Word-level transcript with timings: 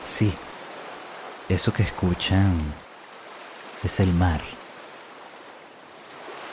Sí, 0.00 0.32
eso 1.50 1.74
que 1.74 1.82
escuchan 1.82 2.58
es 3.82 4.00
el 4.00 4.14
mar. 4.14 4.40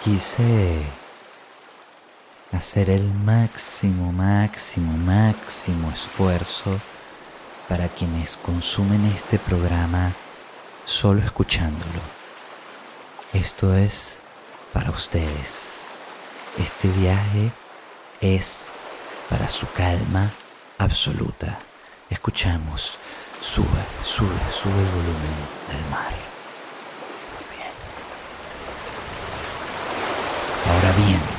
Quise 0.04 0.84
hacer 2.52 2.90
el 2.90 3.14
máximo, 3.14 4.12
máximo, 4.12 4.98
máximo 4.98 5.90
esfuerzo 5.92 6.82
para 7.70 7.88
quienes 7.88 8.36
consumen 8.36 9.06
este 9.06 9.40
programa 9.40 10.12
solo 10.84 11.22
escuchándolo. 11.22 12.02
Esto 13.32 13.74
es 13.74 14.22
para 14.74 14.90
ustedes. 14.90 15.72
Este 16.58 16.90
viaje 16.90 17.52
es 18.20 18.72
para 19.30 19.48
su 19.48 19.72
calma 19.72 20.32
absoluta. 20.78 21.60
Escuchamos, 22.10 23.00
sube, 23.42 23.68
sube, 24.04 24.30
sube 24.52 24.80
el 24.80 24.90
volumen 24.90 25.36
del 25.70 25.82
mar. 25.92 26.12
Muy 27.34 27.46
bien. 27.56 27.72
Ahora 30.70 30.92
viento. 30.98 31.38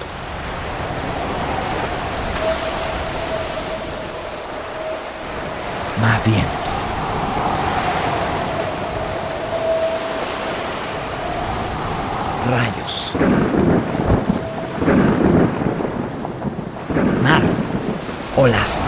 Más 6.01 6.25
viento. 6.25 6.48
Rayos. 12.51 13.12
Mar. 17.23 17.42
Olas. 18.37 18.84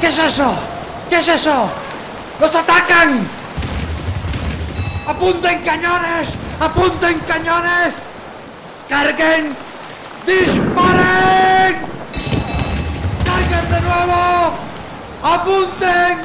¿Qué 0.00 0.06
es 0.08 0.18
eso? 0.18 0.54
¿Qué 1.10 1.18
es 1.18 1.28
eso? 1.28 1.70
¡Nos 2.40 2.54
atacan! 2.54 3.28
¡Apunten 5.06 5.62
cañones! 5.62 6.30
¡Apunten 6.58 7.18
cañones! 7.20 7.96
¡Carguen! 8.88 9.54
¡Disparen! 10.26 11.76
¡Carguen 13.24 13.70
de 13.70 13.80
nuevo! 13.82 14.54
¡Apunten! 15.22 16.18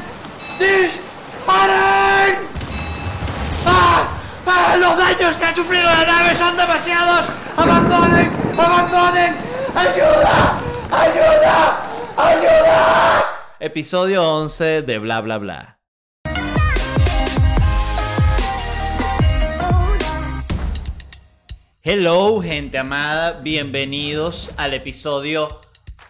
¡Disparen! 0.58 2.38
¡Ah! 3.66 4.04
¡Ah! 4.46 4.76
¡Los 4.78 4.96
daños 4.96 5.36
que 5.36 5.44
ha 5.44 5.54
sufrido 5.54 5.84
la 5.84 6.04
nave 6.06 6.34
son 6.34 6.56
demasiados! 6.56 7.26
¡Abandonen! 7.56 8.32
¡Abandonen! 8.58 9.36
¡Ayuda! 9.74 10.58
¡Ayuda! 10.90 11.78
¡Ayuda! 12.16 13.25
Episodio 13.66 14.22
11 14.22 14.82
de 14.82 14.98
Bla 15.00 15.20
Bla 15.20 15.38
Bla. 15.38 15.80
Hello, 21.82 22.40
gente 22.40 22.78
amada, 22.78 23.40
bienvenidos 23.40 24.52
al 24.56 24.72
episodio 24.72 25.48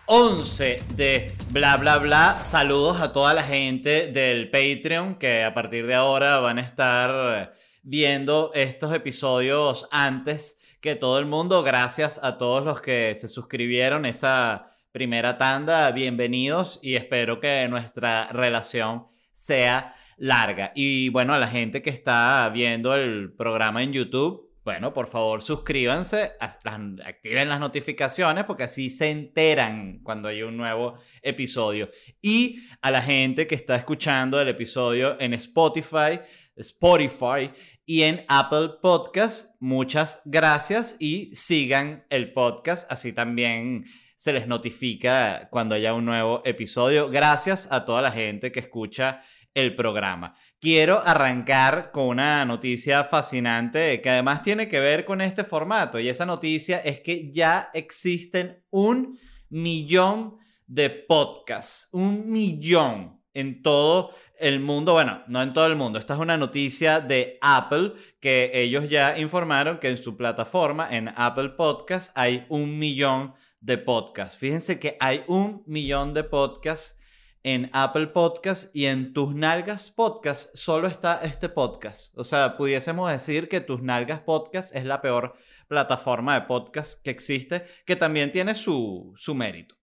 11 0.04 0.82
de 0.96 1.34
Bla 1.48 1.78
Bla 1.78 1.96
Bla. 1.96 2.42
Saludos 2.42 3.00
a 3.00 3.14
toda 3.14 3.32
la 3.32 3.42
gente 3.42 4.08
del 4.08 4.50
Patreon 4.50 5.14
que 5.14 5.42
a 5.42 5.54
partir 5.54 5.86
de 5.86 5.94
ahora 5.94 6.40
van 6.40 6.58
a 6.58 6.62
estar 6.62 7.54
viendo 7.82 8.50
estos 8.52 8.92
episodios 8.92 9.88
antes 9.92 10.76
que 10.82 10.94
todo 10.94 11.18
el 11.18 11.24
mundo. 11.24 11.62
Gracias 11.62 12.20
a 12.22 12.36
todos 12.36 12.62
los 12.62 12.82
que 12.82 13.14
se 13.14 13.28
suscribieron 13.28 14.04
esa 14.04 14.66
primera 14.96 15.36
tanda. 15.36 15.92
Bienvenidos 15.92 16.80
y 16.80 16.94
espero 16.94 17.38
que 17.38 17.68
nuestra 17.68 18.28
relación 18.28 19.04
sea 19.34 19.94
larga. 20.16 20.72
Y 20.74 21.10
bueno, 21.10 21.34
a 21.34 21.38
la 21.38 21.48
gente 21.48 21.82
que 21.82 21.90
está 21.90 22.48
viendo 22.48 22.94
el 22.94 23.30
programa 23.34 23.82
en 23.82 23.92
YouTube, 23.92 24.50
bueno, 24.64 24.94
por 24.94 25.06
favor 25.06 25.42
suscríbanse, 25.42 26.32
activen 26.40 27.50
las 27.50 27.60
notificaciones 27.60 28.44
porque 28.44 28.62
así 28.62 28.88
se 28.88 29.10
enteran 29.10 30.00
cuando 30.02 30.28
hay 30.28 30.40
un 30.40 30.56
nuevo 30.56 30.94
episodio. 31.20 31.90
Y 32.22 32.60
a 32.80 32.90
la 32.90 33.02
gente 33.02 33.46
que 33.46 33.54
está 33.54 33.76
escuchando 33.76 34.40
el 34.40 34.48
episodio 34.48 35.20
en 35.20 35.34
Spotify, 35.34 36.20
Spotify 36.56 37.50
y 37.84 38.00
en 38.04 38.24
Apple 38.28 38.70
Podcast, 38.80 39.56
muchas 39.60 40.22
gracias 40.24 40.96
y 40.98 41.36
sigan 41.36 42.06
el 42.08 42.32
podcast, 42.32 42.90
así 42.90 43.12
también 43.12 43.84
se 44.16 44.32
les 44.32 44.48
notifica 44.48 45.48
cuando 45.50 45.74
haya 45.74 45.94
un 45.94 46.06
nuevo 46.06 46.42
episodio. 46.44 47.08
Gracias 47.08 47.68
a 47.70 47.84
toda 47.84 48.02
la 48.02 48.10
gente 48.10 48.50
que 48.50 48.60
escucha 48.60 49.20
el 49.54 49.74
programa. 49.74 50.34
Quiero 50.58 51.00
arrancar 51.00 51.90
con 51.92 52.08
una 52.08 52.44
noticia 52.44 53.04
fascinante 53.04 54.00
que 54.00 54.10
además 54.10 54.42
tiene 54.42 54.68
que 54.68 54.80
ver 54.80 55.04
con 55.04 55.20
este 55.20 55.44
formato 55.44 56.00
y 56.00 56.08
esa 56.08 56.26
noticia 56.26 56.78
es 56.78 57.00
que 57.00 57.30
ya 57.30 57.70
existen 57.72 58.64
un 58.70 59.18
millón 59.50 60.36
de 60.66 60.90
podcasts, 60.90 61.88
un 61.92 62.32
millón 62.32 63.22
en 63.34 63.62
todo 63.62 64.12
el 64.38 64.60
mundo, 64.60 64.94
bueno, 64.94 65.22
no 65.28 65.42
en 65.42 65.52
todo 65.52 65.66
el 65.66 65.76
mundo, 65.76 65.98
esta 65.98 66.14
es 66.14 66.20
una 66.20 66.38
noticia 66.38 67.00
de 67.00 67.38
Apple 67.42 67.92
que 68.18 68.50
ellos 68.54 68.88
ya 68.88 69.18
informaron 69.18 69.78
que 69.78 69.88
en 69.88 69.98
su 69.98 70.16
plataforma, 70.16 70.88
en 70.90 71.12
Apple 71.16 71.50
Podcasts, 71.50 72.12
hay 72.14 72.46
un 72.48 72.78
millón 72.78 73.34
podcasts. 73.84 74.36
Fíjense 74.36 74.78
que 74.78 74.96
hay 75.00 75.24
un 75.26 75.62
millón 75.66 76.14
de 76.14 76.24
podcasts 76.24 76.98
en 77.42 77.70
Apple 77.72 78.08
Podcast 78.08 78.74
y 78.74 78.86
en 78.86 79.12
Tus 79.12 79.32
Nalgas 79.34 79.92
Podcast 79.92 80.50
solo 80.56 80.88
está 80.88 81.20
este 81.22 81.48
podcast. 81.48 82.12
O 82.18 82.24
sea, 82.24 82.56
pudiésemos 82.56 83.08
decir 83.10 83.48
que 83.48 83.60
Tus 83.60 83.82
Nalgas 83.82 84.18
Podcast 84.18 84.74
es 84.74 84.84
la 84.84 85.00
peor 85.00 85.32
plataforma 85.68 86.34
de 86.34 86.46
podcast 86.46 87.02
que 87.04 87.10
existe, 87.10 87.62
que 87.84 87.94
también 87.94 88.32
tiene 88.32 88.56
su, 88.56 89.12
su 89.14 89.34
mérito. 89.36 89.76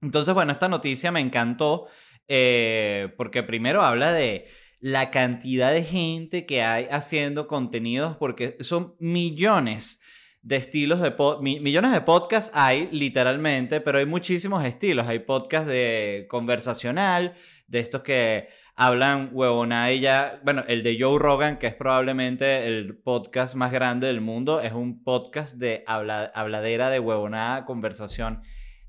Entonces, 0.00 0.32
bueno, 0.32 0.52
esta 0.52 0.68
noticia 0.68 1.12
me 1.12 1.20
encantó 1.20 1.86
eh, 2.28 3.12
porque 3.18 3.42
primero 3.42 3.82
habla 3.82 4.12
de 4.12 4.46
la 4.78 5.10
cantidad 5.10 5.72
de 5.72 5.82
gente 5.82 6.46
que 6.46 6.62
hay 6.62 6.86
haciendo 6.90 7.46
contenidos, 7.46 8.16
porque 8.16 8.56
son 8.60 8.96
millones 8.98 10.00
de 10.42 10.56
estilos 10.56 11.00
de 11.00 11.14
millones 11.40 11.92
de 11.92 12.00
podcasts 12.00 12.50
hay 12.54 12.88
literalmente, 12.92 13.80
pero 13.80 13.98
hay 13.98 14.06
muchísimos 14.06 14.64
estilos. 14.64 15.06
Hay 15.06 15.18
podcasts 15.20 15.68
de 15.68 16.26
conversacional, 16.30 17.34
de 17.66 17.78
estos 17.78 18.02
que 18.02 18.48
hablan 18.74 19.28
huevonada 19.32 19.92
y 19.92 20.00
ya, 20.00 20.40
bueno, 20.42 20.64
el 20.66 20.82
de 20.82 20.96
Joe 20.98 21.18
Rogan, 21.18 21.58
que 21.58 21.66
es 21.66 21.74
probablemente 21.74 22.66
el 22.66 22.96
podcast 22.96 23.54
más 23.54 23.70
grande 23.70 24.06
del 24.06 24.22
mundo, 24.22 24.60
es 24.62 24.72
un 24.72 25.04
podcast 25.04 25.56
de 25.56 25.84
habla- 25.86 26.30
habladera 26.34 26.88
de 26.88 27.00
huevonada, 27.00 27.66
conversación, 27.66 28.40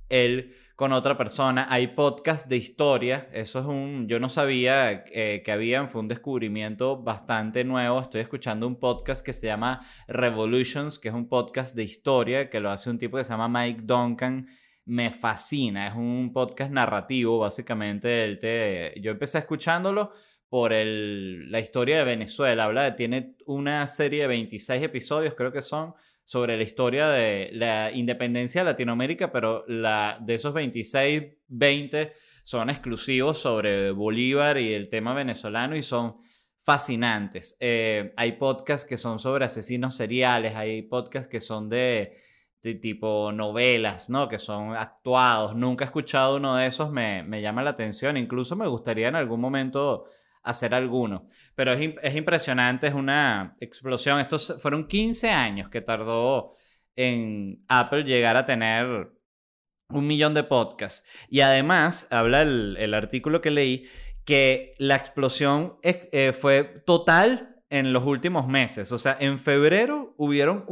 él 0.07 0.55
con 0.81 0.93
otra 0.93 1.15
persona. 1.15 1.67
Hay 1.69 1.89
podcasts 1.89 2.49
de 2.49 2.57
historia, 2.57 3.29
eso 3.33 3.59
es 3.59 3.65
un, 3.67 4.07
yo 4.07 4.19
no 4.19 4.29
sabía 4.29 5.03
eh, 5.11 5.43
que 5.45 5.51
habían, 5.51 5.87
fue 5.87 6.01
un 6.01 6.07
descubrimiento 6.07 6.97
bastante 6.97 7.63
nuevo. 7.63 8.01
Estoy 8.01 8.21
escuchando 8.21 8.65
un 8.65 8.79
podcast 8.79 9.23
que 9.23 9.31
se 9.31 9.45
llama 9.45 9.79
Revolutions, 10.07 10.97
que 10.97 11.09
es 11.09 11.13
un 11.13 11.29
podcast 11.29 11.75
de 11.75 11.83
historia, 11.83 12.49
que 12.49 12.59
lo 12.59 12.71
hace 12.71 12.89
un 12.89 12.97
tipo 12.97 13.17
que 13.17 13.23
se 13.23 13.29
llama 13.29 13.47
Mike 13.47 13.83
Duncan. 13.83 14.47
Me 14.85 15.11
fascina, 15.11 15.85
es 15.85 15.93
un 15.93 16.31
podcast 16.33 16.71
narrativo, 16.71 17.37
básicamente. 17.37 18.23
Él 18.23 18.39
te, 18.39 18.99
yo 18.99 19.11
empecé 19.11 19.37
escuchándolo 19.37 20.09
por 20.49 20.73
el, 20.73 21.51
la 21.51 21.59
historia 21.59 21.99
de 21.99 22.05
Venezuela. 22.05 22.63
Habla 22.63 22.85
de, 22.85 22.91
tiene 22.93 23.35
una 23.45 23.85
serie 23.85 24.21
de 24.21 24.27
26 24.29 24.81
episodios, 24.81 25.35
creo 25.35 25.51
que 25.51 25.61
son, 25.61 25.93
sobre 26.23 26.57
la 26.57 26.63
historia 26.63 27.09
de 27.09 27.49
la 27.53 27.91
independencia 27.91 28.61
de 28.61 28.65
Latinoamérica, 28.65 29.31
pero 29.31 29.65
la, 29.67 30.17
de 30.21 30.35
esos 30.35 30.53
26, 30.53 31.23
20 31.47 32.13
son 32.43 32.69
exclusivos 32.69 33.39
sobre 33.39 33.91
Bolívar 33.91 34.57
y 34.57 34.73
el 34.73 34.89
tema 34.89 35.13
venezolano 35.13 35.75
y 35.75 35.83
son 35.83 36.15
fascinantes. 36.57 37.57
Eh, 37.59 38.13
hay 38.17 38.33
podcasts 38.33 38.87
que 38.87 38.97
son 38.97 39.19
sobre 39.19 39.45
asesinos 39.45 39.95
seriales, 39.95 40.55
hay 40.55 40.83
podcasts 40.83 41.27
que 41.27 41.41
son 41.41 41.69
de, 41.69 42.15
de 42.61 42.75
tipo 42.75 43.31
novelas, 43.31 44.09
¿no? 44.09 44.27
Que 44.27 44.37
son 44.37 44.75
actuados. 44.75 45.55
Nunca 45.55 45.85
he 45.85 45.87
escuchado 45.87 46.37
uno 46.37 46.55
de 46.55 46.67
esos, 46.67 46.91
me, 46.91 47.23
me 47.23 47.41
llama 47.41 47.63
la 47.63 47.71
atención. 47.71 48.15
Incluso 48.17 48.55
me 48.55 48.67
gustaría 48.67 49.07
en 49.07 49.15
algún 49.15 49.41
momento 49.41 50.05
hacer 50.43 50.73
alguno. 50.73 51.25
Pero 51.55 51.73
es, 51.73 51.93
es 52.01 52.15
impresionante, 52.15 52.87
es 52.87 52.93
una 52.93 53.53
explosión. 53.59 54.19
Estos 54.19 54.55
fueron 54.61 54.87
15 54.87 55.29
años 55.31 55.69
que 55.69 55.81
tardó 55.81 56.55
en 56.95 57.63
Apple 57.67 58.03
llegar 58.03 58.37
a 58.37 58.45
tener 58.45 59.11
un 59.89 60.07
millón 60.07 60.33
de 60.33 60.43
podcasts. 60.43 61.05
Y 61.29 61.41
además, 61.41 62.07
habla 62.11 62.41
el, 62.41 62.77
el 62.79 62.93
artículo 62.93 63.41
que 63.41 63.51
leí, 63.51 63.87
que 64.25 64.71
la 64.77 64.95
explosión 64.95 65.77
ex- 65.83 66.07
eh, 66.11 66.33
fue 66.33 66.63
total 66.85 67.47
en 67.69 67.93
los 67.93 68.05
últimos 68.05 68.47
meses. 68.47 68.91
O 68.91 68.97
sea, 68.97 69.17
en 69.19 69.39
febrero 69.39 70.13
hubieron 70.17 70.65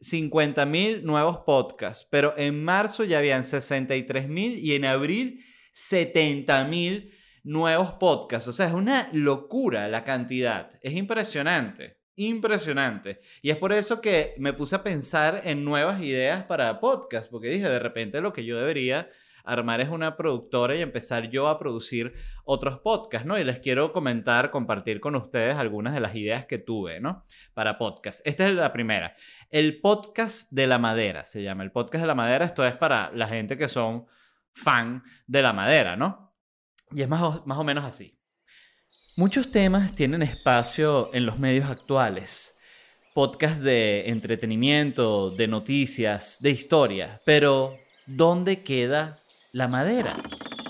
50 0.00 0.66
mil 0.66 1.04
nuevos 1.04 1.38
podcasts, 1.46 2.06
pero 2.10 2.34
en 2.36 2.62
marzo 2.64 3.04
ya 3.04 3.18
habían 3.18 3.44
63 3.44 4.28
mil 4.28 4.58
y 4.58 4.74
en 4.74 4.84
abril 4.84 5.42
70 5.72 6.64
mil 6.64 7.12
nuevos 7.42 7.92
podcasts. 7.94 8.48
O 8.48 8.52
sea, 8.52 8.66
es 8.66 8.72
una 8.72 9.08
locura 9.12 9.88
la 9.88 10.04
cantidad. 10.04 10.70
Es 10.80 10.94
impresionante. 10.94 11.98
Impresionante. 12.14 13.20
Y 13.40 13.50
es 13.50 13.56
por 13.56 13.72
eso 13.72 14.00
que 14.00 14.34
me 14.38 14.52
puse 14.52 14.76
a 14.76 14.82
pensar 14.82 15.40
en 15.44 15.64
nuevas 15.64 16.02
ideas 16.02 16.44
para 16.44 16.78
podcast, 16.78 17.30
porque 17.30 17.48
dije, 17.48 17.68
de 17.68 17.78
repente 17.78 18.20
lo 18.20 18.32
que 18.32 18.44
yo 18.44 18.58
debería 18.58 19.08
armar 19.44 19.80
es 19.80 19.88
una 19.88 20.16
productora 20.16 20.76
y 20.76 20.82
empezar 20.82 21.28
yo 21.30 21.48
a 21.48 21.58
producir 21.58 22.12
otros 22.44 22.78
podcasts, 22.78 23.26
¿no? 23.26 23.38
Y 23.38 23.44
les 23.44 23.58
quiero 23.58 23.90
comentar, 23.90 24.50
compartir 24.50 25.00
con 25.00 25.16
ustedes 25.16 25.56
algunas 25.56 25.94
de 25.94 26.00
las 26.00 26.14
ideas 26.14 26.44
que 26.44 26.58
tuve, 26.58 27.00
¿no? 27.00 27.24
Para 27.54 27.78
podcast. 27.78 28.24
Esta 28.26 28.46
es 28.46 28.54
la 28.54 28.72
primera. 28.72 29.14
El 29.50 29.80
podcast 29.80 30.50
de 30.52 30.66
la 30.66 30.78
madera 30.78 31.24
se 31.24 31.42
llama. 31.42 31.64
El 31.64 31.72
podcast 31.72 32.02
de 32.02 32.06
la 32.06 32.14
madera, 32.14 32.44
esto 32.44 32.64
es 32.64 32.74
para 32.76 33.10
la 33.14 33.26
gente 33.26 33.56
que 33.56 33.68
son 33.68 34.06
fan 34.52 35.02
de 35.26 35.42
la 35.42 35.52
madera, 35.52 35.96
¿no? 35.96 36.31
Y 36.94 37.02
es 37.02 37.08
más 37.08 37.22
o, 37.22 37.64
menos 37.64 37.84
así. 37.84 38.18
Muchos 39.16 39.50
temas 39.50 39.94
tienen 39.94 40.22
espacio 40.22 41.10
en 41.14 41.26
los 41.26 41.38
medios 41.38 41.70
actuales. 41.70 42.56
Podcasts 43.14 43.60
de 43.60 44.08
entretenimiento, 44.08 45.30
de 45.30 45.48
noticias, 45.48 46.38
de 46.40 46.50
historia. 46.50 47.20
Pero, 47.24 47.78
¿dónde 48.06 48.62
queda 48.62 49.16
la 49.52 49.68
madera? 49.68 50.16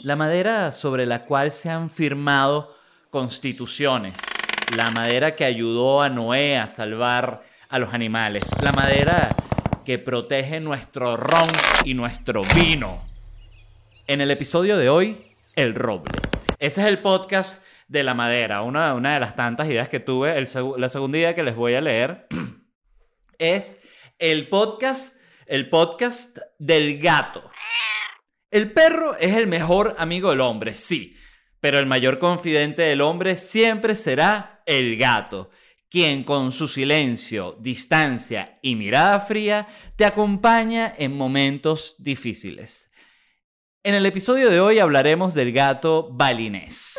La 0.02 0.16
madera 0.16 0.72
sobre 0.72 1.06
la 1.06 1.24
cual 1.24 1.52
se 1.52 1.70
han 1.70 1.90
firmado 1.90 2.72
constituciones. 3.10 4.14
La 4.76 4.90
madera 4.90 5.34
que 5.34 5.44
ayudó 5.44 6.02
a 6.02 6.08
Noé 6.08 6.56
a 6.56 6.66
salvar 6.66 7.42
a 7.68 7.78
los 7.78 7.94
animales. 7.94 8.42
La 8.60 8.72
madera 8.72 9.34
que 9.84 9.98
protege 9.98 10.60
nuestro 10.60 11.16
ron 11.16 11.48
y 11.84 11.94
nuestro 11.94 12.42
vino. 12.54 13.04
En 14.06 14.20
el 14.20 14.30
episodio 14.30 14.76
de 14.76 14.88
hoy, 14.88 15.31
el 15.54 15.74
roble. 15.74 16.18
Ese 16.58 16.80
es 16.80 16.86
el 16.86 17.00
podcast 17.00 17.64
de 17.88 18.02
la 18.02 18.14
madera. 18.14 18.62
Una, 18.62 18.94
una 18.94 19.14
de 19.14 19.20
las 19.20 19.36
tantas 19.36 19.68
ideas 19.68 19.88
que 19.88 20.00
tuve. 20.00 20.34
la 20.78 20.88
segunda 20.88 21.18
idea 21.18 21.34
que 21.34 21.42
les 21.42 21.54
voy 21.54 21.74
a 21.74 21.80
leer 21.80 22.26
es 23.38 23.78
el 24.18 24.48
podcast, 24.48 25.16
el 25.46 25.68
podcast 25.68 26.38
del 26.58 26.98
gato. 26.98 27.50
El 28.50 28.72
perro 28.72 29.16
es 29.16 29.34
el 29.36 29.46
mejor 29.46 29.94
amigo 29.98 30.30
del 30.30 30.40
hombre, 30.42 30.74
sí, 30.74 31.16
pero 31.58 31.78
el 31.78 31.86
mayor 31.86 32.18
confidente 32.18 32.82
del 32.82 33.00
hombre 33.00 33.36
siempre 33.36 33.96
será 33.96 34.62
el 34.66 34.98
gato, 34.98 35.50
quien 35.88 36.22
con 36.22 36.52
su 36.52 36.68
silencio, 36.68 37.56
distancia 37.60 38.58
y 38.60 38.76
mirada 38.76 39.20
fría 39.20 39.66
te 39.96 40.04
acompaña 40.04 40.92
en 40.98 41.16
momentos 41.16 41.96
difíciles. 41.98 42.91
En 43.84 43.96
el 43.96 44.06
episodio 44.06 44.48
de 44.48 44.60
hoy 44.60 44.78
hablaremos 44.78 45.34
del 45.34 45.50
gato 45.50 46.08
balinés. 46.12 46.98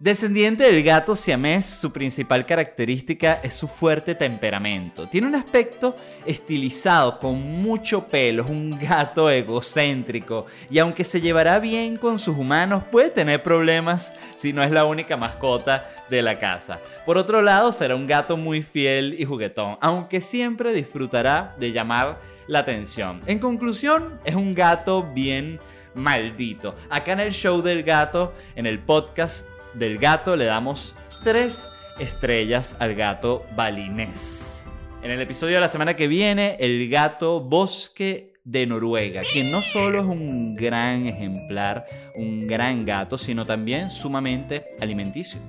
Descendiente 0.00 0.64
del 0.64 0.82
gato 0.82 1.14
siamés, 1.14 1.64
su 1.64 1.92
principal 1.92 2.44
característica 2.44 3.34
es 3.34 3.54
su 3.54 3.68
fuerte 3.68 4.16
temperamento. 4.16 5.08
Tiene 5.08 5.28
un 5.28 5.36
aspecto 5.36 5.96
estilizado, 6.26 7.20
con 7.20 7.40
mucho 7.62 8.08
pelo, 8.08 8.42
es 8.42 8.50
un 8.50 8.74
gato 8.74 9.30
egocéntrico 9.30 10.46
y 10.68 10.80
aunque 10.80 11.04
se 11.04 11.20
llevará 11.20 11.60
bien 11.60 11.96
con 11.96 12.18
sus 12.18 12.36
humanos, 12.36 12.82
puede 12.90 13.10
tener 13.10 13.44
problemas 13.44 14.14
si 14.34 14.52
no 14.52 14.64
es 14.64 14.72
la 14.72 14.84
única 14.84 15.16
mascota 15.16 15.88
de 16.10 16.22
la 16.22 16.38
casa. 16.38 16.80
Por 17.06 17.16
otro 17.16 17.40
lado, 17.40 17.70
será 17.70 17.94
un 17.94 18.08
gato 18.08 18.36
muy 18.36 18.62
fiel 18.62 19.14
y 19.16 19.24
juguetón, 19.24 19.78
aunque 19.80 20.20
siempre 20.20 20.72
disfrutará 20.72 21.54
de 21.60 21.70
llamar 21.70 22.20
la 22.48 22.58
atención. 22.58 23.22
En 23.26 23.38
conclusión, 23.38 24.18
es 24.24 24.34
un 24.34 24.56
gato 24.56 25.04
bien 25.14 25.60
maldito. 25.94 26.74
Acá 26.90 27.12
en 27.12 27.20
el 27.20 27.32
show 27.32 27.62
del 27.62 27.84
gato, 27.84 28.34
en 28.56 28.66
el 28.66 28.80
podcast 28.80 29.53
del 29.74 29.98
gato 29.98 30.36
le 30.36 30.44
damos 30.44 30.96
tres 31.22 31.70
estrellas 31.98 32.76
al 32.78 32.94
gato 32.94 33.46
balinés. 33.56 34.64
En 35.02 35.10
el 35.10 35.20
episodio 35.20 35.56
de 35.56 35.60
la 35.60 35.68
semana 35.68 35.94
que 35.94 36.08
viene, 36.08 36.56
el 36.60 36.88
gato 36.88 37.40
bosque 37.40 38.32
de 38.44 38.66
Noruega, 38.66 39.22
quien 39.32 39.50
no 39.50 39.62
solo 39.62 40.00
es 40.00 40.04
un 40.04 40.54
gran 40.54 41.06
ejemplar, 41.06 41.86
un 42.14 42.46
gran 42.46 42.84
gato, 42.84 43.18
sino 43.18 43.44
también 43.44 43.90
sumamente 43.90 44.64
alimenticio. 44.80 45.40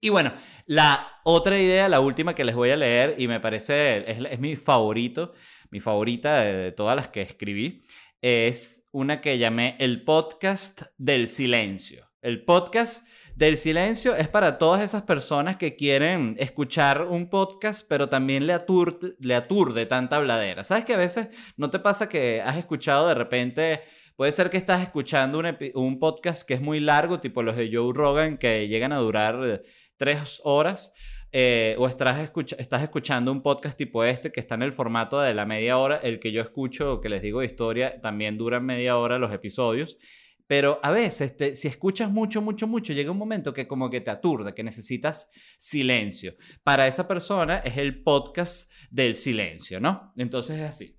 Y 0.00 0.10
bueno, 0.10 0.32
la 0.66 1.20
otra 1.24 1.58
idea, 1.58 1.88
la 1.88 2.00
última 2.00 2.34
que 2.34 2.44
les 2.44 2.54
voy 2.54 2.70
a 2.70 2.76
leer 2.76 3.14
y 3.18 3.26
me 3.26 3.40
parece, 3.40 4.04
es, 4.10 4.38
mi 4.38 4.56
favorito, 4.56 5.32
mi 5.70 5.80
favorita 5.80 6.40
de 6.40 6.72
todas 6.72 6.94
las 6.94 7.08
que 7.08 7.22
escribí, 7.22 7.82
es 8.20 8.86
una 8.92 9.20
que 9.20 9.38
llamé 9.38 9.76
el 9.78 10.04
podcast 10.04 10.82
del 10.96 11.28
silencio. 11.28 12.10
El 12.22 12.44
podcast 12.44 13.06
del 13.34 13.58
silencio 13.58 14.14
es 14.14 14.28
para 14.28 14.58
todas 14.58 14.82
esas 14.82 15.02
personas 15.02 15.56
que 15.56 15.74
quieren 15.74 16.36
escuchar 16.38 17.02
un 17.02 17.28
podcast, 17.28 17.86
pero 17.88 18.08
también 18.08 18.46
le 18.46 18.52
aturde, 18.52 19.14
le 19.18 19.34
aturde 19.34 19.86
tanta 19.86 20.16
habladera. 20.16 20.62
¿Sabes 20.62 20.84
que 20.84 20.94
a 20.94 20.98
veces 20.98 21.30
no 21.56 21.70
te 21.70 21.78
pasa 21.78 22.08
que 22.08 22.40
has 22.42 22.56
escuchado 22.56 23.08
de 23.08 23.14
repente... 23.14 23.80
Puede 24.16 24.30
ser 24.30 24.48
que 24.48 24.56
estás 24.56 24.80
escuchando 24.80 25.42
un, 25.74 25.98
podcast 25.98 26.46
que 26.46 26.54
es 26.54 26.60
muy 26.60 26.78
largo, 26.78 27.18
tipo 27.18 27.42
los 27.42 27.56
de 27.56 27.68
Joe 27.72 27.92
Rogan, 27.92 28.38
que 28.38 28.68
llegan 28.68 28.92
a 28.92 28.98
durar 28.98 29.64
tres 29.96 30.40
horas, 30.44 30.92
eh, 31.32 31.74
o 31.80 31.88
estás, 31.88 32.30
estás 32.58 32.82
escuchando 32.84 33.32
un 33.32 33.42
podcast 33.42 33.76
tipo 33.76 34.04
este 34.04 34.30
que 34.30 34.38
está 34.38 34.54
en 34.54 34.62
el 34.62 34.70
formato 34.72 35.20
de 35.20 35.34
la 35.34 35.46
media 35.46 35.78
hora, 35.78 35.96
el 35.96 36.20
que 36.20 36.30
yo 36.30 36.40
escucho, 36.40 37.00
que 37.00 37.08
les 37.08 37.22
digo 37.22 37.40
de 37.40 37.46
historia, 37.46 38.00
también 38.00 38.38
duran 38.38 38.64
media 38.64 38.96
hora 38.98 39.18
los 39.18 39.32
episodios. 39.32 39.98
Pero 40.46 40.78
a 40.82 40.90
veces, 40.90 41.34
si 41.58 41.68
escuchas 41.68 42.10
mucho, 42.10 42.42
mucho, 42.42 42.66
mucho, 42.66 42.92
llega 42.92 43.10
un 43.10 43.18
momento 43.18 43.54
que 43.54 43.66
como 43.66 43.88
que 43.88 44.02
te 44.02 44.10
aturda, 44.10 44.54
que 44.54 44.62
necesitas 44.62 45.30
silencio. 45.56 46.34
Para 46.62 46.86
esa 46.86 47.08
persona 47.08 47.58
es 47.58 47.78
el 47.78 48.02
podcast 48.02 48.70
del 48.90 49.14
silencio, 49.14 49.80
¿no? 49.80 50.12
Entonces 50.16 50.58
es 50.58 50.68
así. 50.68 50.96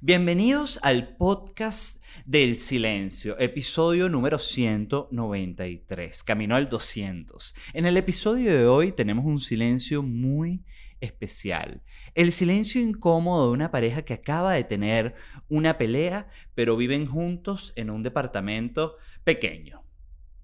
Bienvenidos 0.00 0.78
al 0.82 1.16
podcast 1.16 2.02
del 2.26 2.58
silencio, 2.58 3.38
episodio 3.38 4.08
número 4.08 4.38
193, 4.38 6.22
camino 6.24 6.56
al 6.56 6.68
200. 6.68 7.54
En 7.72 7.86
el 7.86 7.96
episodio 7.96 8.52
de 8.52 8.66
hoy 8.66 8.92
tenemos 8.92 9.24
un 9.24 9.40
silencio 9.40 10.02
muy 10.02 10.64
especial. 11.04 11.82
El 12.14 12.32
silencio 12.32 12.80
incómodo 12.80 13.46
de 13.46 13.52
una 13.52 13.70
pareja 13.70 14.02
que 14.02 14.14
acaba 14.14 14.52
de 14.52 14.64
tener 14.64 15.14
una 15.48 15.78
pelea, 15.78 16.28
pero 16.54 16.76
viven 16.76 17.06
juntos 17.06 17.72
en 17.76 17.90
un 17.90 18.02
departamento 18.02 18.96
pequeño. 19.22 19.84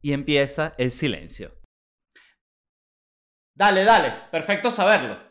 Y 0.02 0.12
empieza 0.12 0.74
el 0.78 0.92
silencio. 0.92 1.60
Dale, 3.54 3.84
dale, 3.84 4.12
perfecto 4.30 4.70
saberlo. 4.70 5.29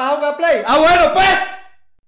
¡Ah, 0.00 0.78
bueno, 0.78 1.12
pues! 1.12 1.28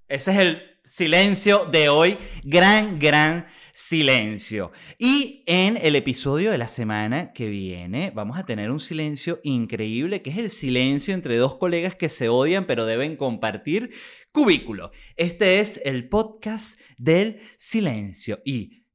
Ese 0.07 0.31
es 0.31 0.39
el 0.39 0.63
silencio 0.85 1.65
de 1.67 1.89
hoy. 1.89 2.17
Gran, 2.45 3.01
gran 3.01 3.49
silencio. 3.73 4.71
Y 4.97 5.43
en 5.47 5.77
el 5.77 5.97
episodio 5.97 6.53
de 6.53 6.59
la 6.59 6.69
semana 6.69 7.33
que 7.33 7.49
viene 7.49 8.13
vamos 8.15 8.39
a 8.39 8.47
tener 8.47 8.71
un 8.71 8.79
silencio 8.79 9.41
increíble, 9.43 10.23
que 10.23 10.31
es 10.31 10.39
el 10.39 10.51
silencio 10.51 11.15
entre 11.15 11.37
dos 11.37 11.57
colegas 11.57 11.97
que 11.97 12.09
se 12.09 12.29
odian 12.29 12.65
pero 12.65 12.87
deben 12.87 13.17
compartir 13.17 13.91
cubículo. 14.31 14.93
Este 15.17 15.59
es 15.59 15.81
el 15.85 16.09
podcast 16.09 16.81
del 16.97 17.41
silencio. 17.57 18.41
Y... 18.45 18.87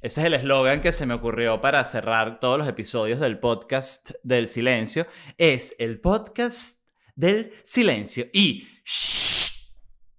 Ese 0.00 0.20
es 0.20 0.26
el 0.26 0.34
eslogan 0.34 0.80
que 0.80 0.92
se 0.92 1.06
me 1.06 1.14
ocurrió 1.14 1.60
para 1.60 1.82
cerrar 1.84 2.38
todos 2.38 2.56
los 2.58 2.68
episodios 2.68 3.18
del 3.18 3.40
podcast 3.40 4.10
del 4.22 4.46
silencio. 4.46 5.06
Es 5.38 5.74
el 5.80 6.00
podcast 6.00 6.77
del 7.18 7.50
silencio. 7.64 8.26
Y 8.32 8.66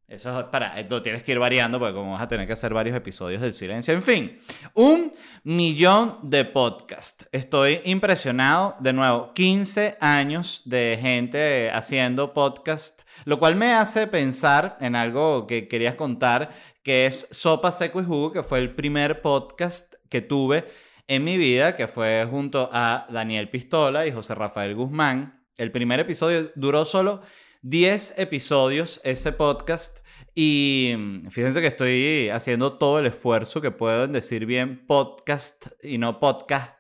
Eso 0.08 0.40
es 0.40 0.46
para, 0.46 0.76
lo 0.90 1.02
tienes 1.02 1.24
que 1.24 1.32
ir 1.32 1.40
variando 1.40 1.80
porque 1.80 1.94
como 1.94 2.12
vas 2.12 2.22
a 2.22 2.28
tener 2.28 2.46
que 2.46 2.54
hacer 2.54 2.74
varios 2.74 2.98
episodios 2.98 3.42
del 3.42 3.54
silencio. 3.54 3.94
En 3.94 4.04
fin, 4.04 4.38
un 4.74 5.12
millón 5.44 6.18
de 6.24 6.44
podcast. 6.46 7.24
Estoy 7.32 7.80
impresionado. 7.86 8.76
De 8.80 8.92
nuevo, 8.92 9.34
15 9.34 9.98
años 10.02 10.64
de 10.66 10.98
gente 11.00 11.72
haciendo 11.72 12.34
podcast, 12.34 13.02
lo 13.24 13.40
cual 13.40 13.56
me 13.56 13.74
hace 13.74 14.08
pensar 14.08 14.78
en 14.82 14.96
algo 14.96 15.48
que 15.48 15.68
querías 15.70 15.96
contar, 15.96 16.50
que 16.84 17.06
es 17.06 17.28
Sopa 17.32 17.72
Seco 17.72 18.02
y 18.02 18.06
Jugo, 18.06 18.34
que 18.34 18.44
fue 18.44 18.60
el 18.60 18.76
primer 18.76 19.22
podcast 19.22 19.94
que 20.10 20.22
tuve 20.22 20.66
en 21.08 21.24
mi 21.24 21.38
vida, 21.38 21.76
que 21.78 21.88
fue 21.88 22.28
junto 22.30 22.70
a 22.74 23.06
Daniel 23.10 23.50
Pistola 23.50 24.06
y 24.06 24.12
José 24.12 24.36
Rafael 24.36 24.76
Guzmán. 24.76 25.39
El 25.60 25.72
primer 25.74 26.00
episodio 26.00 26.50
duró 26.56 26.86
solo 26.86 27.22
10 27.64 28.14
episodios 28.18 29.02
ese 29.04 29.34
podcast 29.34 30.00
y 30.34 30.94
mm, 30.98 31.28
fíjense 31.28 31.60
que 31.60 31.68
estoy 31.68 32.30
haciendo 32.30 32.78
todo 32.78 33.00
el 33.00 33.08
esfuerzo 33.08 33.60
que 33.60 33.72
puedo 33.72 34.06
en 34.06 34.14
decir 34.14 34.46
bien 34.46 34.86
podcast 34.88 35.68
y 35.84 35.98
no 35.98 36.18
podcast. 36.22 36.78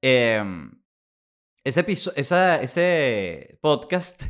Em, 0.00 0.82
ese, 1.62 1.84
ese 2.16 3.58
podcast 3.60 4.22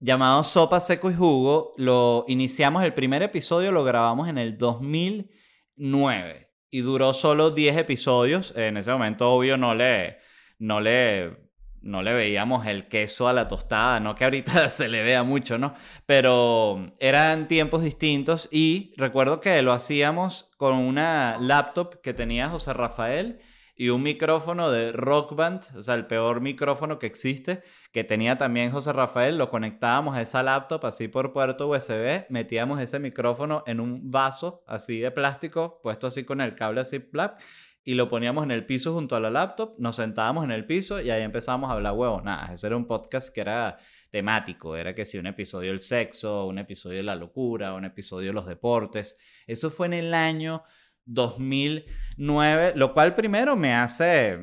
llamado 0.00 0.44
Sopa, 0.44 0.78
Seco 0.80 1.10
y 1.10 1.14
Jugo 1.14 1.72
lo 1.78 2.26
iniciamos, 2.28 2.84
el 2.84 2.92
primer 2.92 3.22
episodio 3.22 3.72
lo 3.72 3.84
grabamos 3.84 4.28
en 4.28 4.36
el 4.36 4.58
2009 4.58 6.50
y 6.68 6.80
duró 6.82 7.14
solo 7.14 7.52
10 7.52 7.78
episodios. 7.78 8.52
En 8.54 8.76
ese 8.76 8.92
momento, 8.92 9.32
obvio, 9.32 9.56
no 9.56 9.74
le, 9.74 10.18
no 10.58 10.82
le 10.82 11.43
no 11.84 12.02
le 12.02 12.12
veíamos 12.14 12.66
el 12.66 12.88
queso 12.88 13.28
a 13.28 13.32
la 13.32 13.46
tostada, 13.46 14.00
no 14.00 14.14
que 14.14 14.24
ahorita 14.24 14.68
se 14.70 14.88
le 14.88 15.02
vea 15.02 15.22
mucho, 15.22 15.58
¿no? 15.58 15.74
Pero 16.06 16.90
eran 16.98 17.46
tiempos 17.46 17.82
distintos 17.82 18.48
y 18.50 18.92
recuerdo 18.96 19.40
que 19.40 19.60
lo 19.62 19.72
hacíamos 19.72 20.50
con 20.56 20.74
una 20.74 21.36
laptop 21.38 22.00
que 22.00 22.14
tenía 22.14 22.48
José 22.48 22.72
Rafael 22.72 23.38
y 23.76 23.88
un 23.88 24.02
micrófono 24.02 24.70
de 24.70 24.92
Rock 24.92 25.34
Band, 25.34 25.62
o 25.76 25.82
sea, 25.82 25.94
el 25.94 26.06
peor 26.06 26.40
micrófono 26.40 26.98
que 26.98 27.06
existe, 27.06 27.62
que 27.92 28.04
tenía 28.04 28.38
también 28.38 28.70
José 28.70 28.92
Rafael, 28.92 29.36
lo 29.36 29.48
conectábamos 29.48 30.16
a 30.16 30.22
esa 30.22 30.42
laptop 30.42 30.86
así 30.86 31.08
por 31.08 31.32
puerto 31.32 31.68
USB, 31.68 32.26
metíamos 32.28 32.80
ese 32.80 33.00
micrófono 33.00 33.64
en 33.66 33.80
un 33.80 34.10
vaso 34.10 34.62
así 34.66 35.00
de 35.00 35.10
plástico, 35.10 35.80
puesto 35.82 36.06
así 36.06 36.24
con 36.24 36.40
el 36.40 36.54
cable 36.54 36.82
así, 36.82 37.00
plap, 37.00 37.40
y 37.84 37.94
lo 37.94 38.08
poníamos 38.08 38.44
en 38.44 38.50
el 38.50 38.64
piso 38.64 38.94
junto 38.94 39.14
a 39.14 39.20
la 39.20 39.30
laptop, 39.30 39.74
nos 39.78 39.96
sentábamos 39.96 40.44
en 40.44 40.50
el 40.50 40.66
piso 40.66 41.00
y 41.00 41.10
ahí 41.10 41.22
empezábamos 41.22 41.70
a 41.70 41.74
hablar 41.74 41.92
huevos. 41.92 42.24
Nada, 42.24 42.54
ese 42.54 42.66
era 42.66 42.76
un 42.76 42.86
podcast 42.86 43.32
que 43.32 43.42
era 43.42 43.76
temático, 44.10 44.74
era 44.74 44.94
que 44.94 45.04
si 45.04 45.18
un 45.18 45.26
episodio 45.26 45.70
del 45.70 45.80
sexo, 45.80 46.46
un 46.46 46.58
episodio 46.58 46.98
de 46.98 47.04
la 47.04 47.14
locura, 47.14 47.74
un 47.74 47.84
episodio 47.84 48.28
de 48.28 48.32
los 48.32 48.46
deportes. 48.46 49.18
Eso 49.46 49.70
fue 49.70 49.86
en 49.88 49.92
el 49.92 50.14
año 50.14 50.62
2009, 51.04 52.72
lo 52.76 52.94
cual 52.94 53.14
primero 53.14 53.54
me 53.54 53.74
hace, 53.74 54.38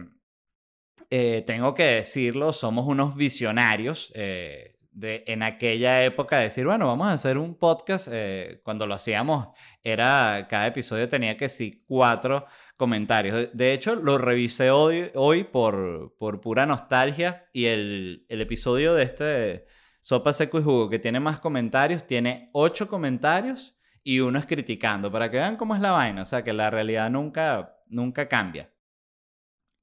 eh, 1.09 1.43
tengo 1.47 1.73
que 1.73 1.83
decirlo, 1.83 2.53
somos 2.53 2.85
unos 2.85 3.15
visionarios. 3.15 4.11
Eh, 4.15 4.70
de 4.91 5.23
en 5.27 5.41
aquella 5.43 6.03
época 6.03 6.37
decir, 6.37 6.65
bueno, 6.65 6.87
vamos 6.87 7.07
a 7.07 7.13
hacer 7.13 7.37
un 7.37 7.55
podcast. 7.55 8.09
Eh, 8.11 8.61
cuando 8.63 8.85
lo 8.87 8.95
hacíamos, 8.95 9.49
era 9.83 10.47
cada 10.49 10.67
episodio 10.67 11.07
tenía 11.07 11.37
que 11.37 11.49
sí 11.49 11.83
cuatro 11.87 12.45
comentarios. 12.77 13.49
De 13.53 13.73
hecho, 13.73 13.95
lo 13.95 14.17
revisé 14.17 14.71
hoy, 14.71 15.11
hoy 15.15 15.43
por, 15.43 16.15
por 16.17 16.41
pura 16.41 16.65
nostalgia 16.65 17.47
y 17.53 17.65
el, 17.65 18.25
el 18.29 18.41
episodio 18.41 18.93
de 18.93 19.03
este 19.03 19.65
Sopa 20.01 20.33
Seco 20.33 20.59
y 20.59 20.63
Jugo, 20.63 20.89
que 20.89 20.99
tiene 20.99 21.19
más 21.19 21.39
comentarios, 21.39 22.05
tiene 22.05 22.49
ocho 22.53 22.87
comentarios 22.87 23.77
y 24.03 24.19
uno 24.19 24.39
es 24.39 24.45
criticando, 24.45 25.11
para 25.11 25.29
que 25.29 25.37
vean 25.37 25.57
cómo 25.57 25.75
es 25.75 25.81
la 25.81 25.91
vaina, 25.91 26.23
o 26.23 26.25
sea, 26.25 26.43
que 26.43 26.53
la 26.53 26.71
realidad 26.71 27.09
nunca, 27.11 27.77
nunca 27.87 28.27
cambia. 28.27 28.73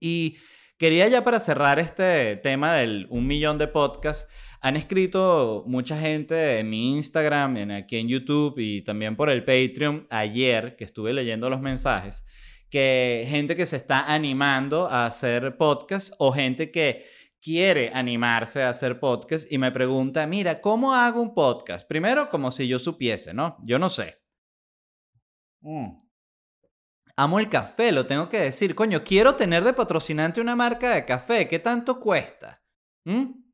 Y 0.00 0.36
quería 0.76 1.06
ya 1.08 1.22
para 1.22 1.40
cerrar 1.40 1.78
este 1.78 2.36
tema 2.36 2.74
del 2.74 3.06
un 3.10 3.26
millón 3.26 3.58
de 3.58 3.68
podcasts, 3.68 4.28
han 4.60 4.76
escrito 4.76 5.64
mucha 5.66 5.98
gente 5.98 6.58
en 6.58 6.70
mi 6.70 6.92
Instagram, 6.96 7.56
en, 7.56 7.70
aquí 7.70 7.96
en 7.96 8.08
YouTube 8.08 8.58
y 8.58 8.82
también 8.82 9.16
por 9.16 9.30
el 9.30 9.44
Patreon 9.44 10.06
ayer 10.10 10.76
que 10.76 10.84
estuve 10.84 11.12
leyendo 11.12 11.48
los 11.48 11.60
mensajes 11.60 12.24
que 12.70 13.26
gente 13.28 13.56
que 13.56 13.66
se 13.66 13.76
está 13.76 14.12
animando 14.12 14.88
a 14.88 15.06
hacer 15.06 15.56
podcast 15.56 16.12
o 16.18 16.32
gente 16.32 16.70
que 16.70 17.06
quiere 17.40 17.90
animarse 17.94 18.62
a 18.62 18.70
hacer 18.70 19.00
podcast 19.00 19.50
y 19.50 19.58
me 19.58 19.72
pregunta, 19.72 20.26
mira, 20.26 20.60
¿cómo 20.60 20.94
hago 20.94 21.20
un 21.22 21.34
podcast? 21.34 21.86
Primero, 21.88 22.28
como 22.28 22.50
si 22.50 22.66
yo 22.68 22.78
supiese, 22.78 23.32
¿no? 23.32 23.56
Yo 23.62 23.78
no 23.78 23.88
sé. 23.88 24.20
Mm. 25.60 25.96
Amo 27.16 27.38
el 27.38 27.48
café, 27.48 27.90
lo 27.90 28.06
tengo 28.06 28.28
que 28.28 28.40
decir. 28.40 28.74
Coño, 28.74 29.02
quiero 29.02 29.34
tener 29.34 29.64
de 29.64 29.72
patrocinante 29.72 30.40
una 30.40 30.54
marca 30.54 30.94
de 30.94 31.04
café. 31.04 31.48
¿Qué 31.48 31.58
tanto 31.58 31.98
cuesta? 31.98 32.62
¿Mm? 33.04 33.47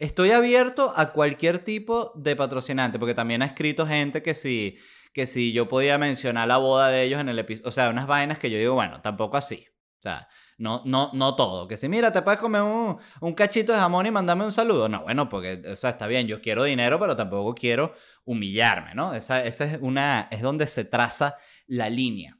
Estoy 0.00 0.32
abierto 0.32 0.92
a 0.96 1.12
cualquier 1.12 1.60
tipo 1.60 2.12
de 2.16 2.34
patrocinante, 2.34 2.98
porque 2.98 3.14
también 3.14 3.42
ha 3.42 3.46
escrito 3.46 3.86
gente 3.86 4.22
que 4.22 4.34
si 4.34 4.76
que 5.12 5.52
yo 5.52 5.68
podía 5.68 5.98
mencionar 5.98 6.48
la 6.48 6.58
boda 6.58 6.88
de 6.88 7.02
ellos 7.02 7.20
en 7.20 7.28
el 7.28 7.38
episodio, 7.38 7.68
o 7.68 7.72
sea, 7.72 7.90
unas 7.90 8.06
vainas 8.06 8.38
que 8.38 8.50
yo 8.50 8.58
digo, 8.58 8.74
bueno, 8.74 9.00
tampoco 9.00 9.36
así. 9.36 9.66
O 9.98 10.02
sea, 10.02 10.28
no, 10.56 10.82
no, 10.86 11.10
no 11.12 11.34
todo. 11.34 11.68
Que 11.68 11.76
si, 11.76 11.88
mira, 11.88 12.10
te 12.12 12.22
puedes 12.22 12.40
comer 12.40 12.62
un, 12.62 13.34
cachito 13.34 13.72
de 13.72 13.78
jamón 13.78 14.06
y 14.06 14.10
mandarme 14.10 14.44
un 14.44 14.52
saludo. 14.52 14.88
No, 14.88 15.02
bueno, 15.02 15.28
porque, 15.28 15.60
o 15.66 15.72
está 15.72 16.06
bien, 16.06 16.26
yo 16.26 16.40
quiero 16.40 16.64
dinero, 16.64 16.98
pero 16.98 17.16
tampoco 17.16 17.54
quiero 17.54 17.92
humillarme, 18.24 18.94
¿no? 18.94 19.12
Esa, 19.12 19.44
esa 19.44 19.64
es 19.64 19.78
una, 19.82 20.28
es 20.30 20.40
donde 20.40 20.66
se 20.66 20.84
traza 20.84 21.36
la 21.66 21.90
línea. 21.90 22.38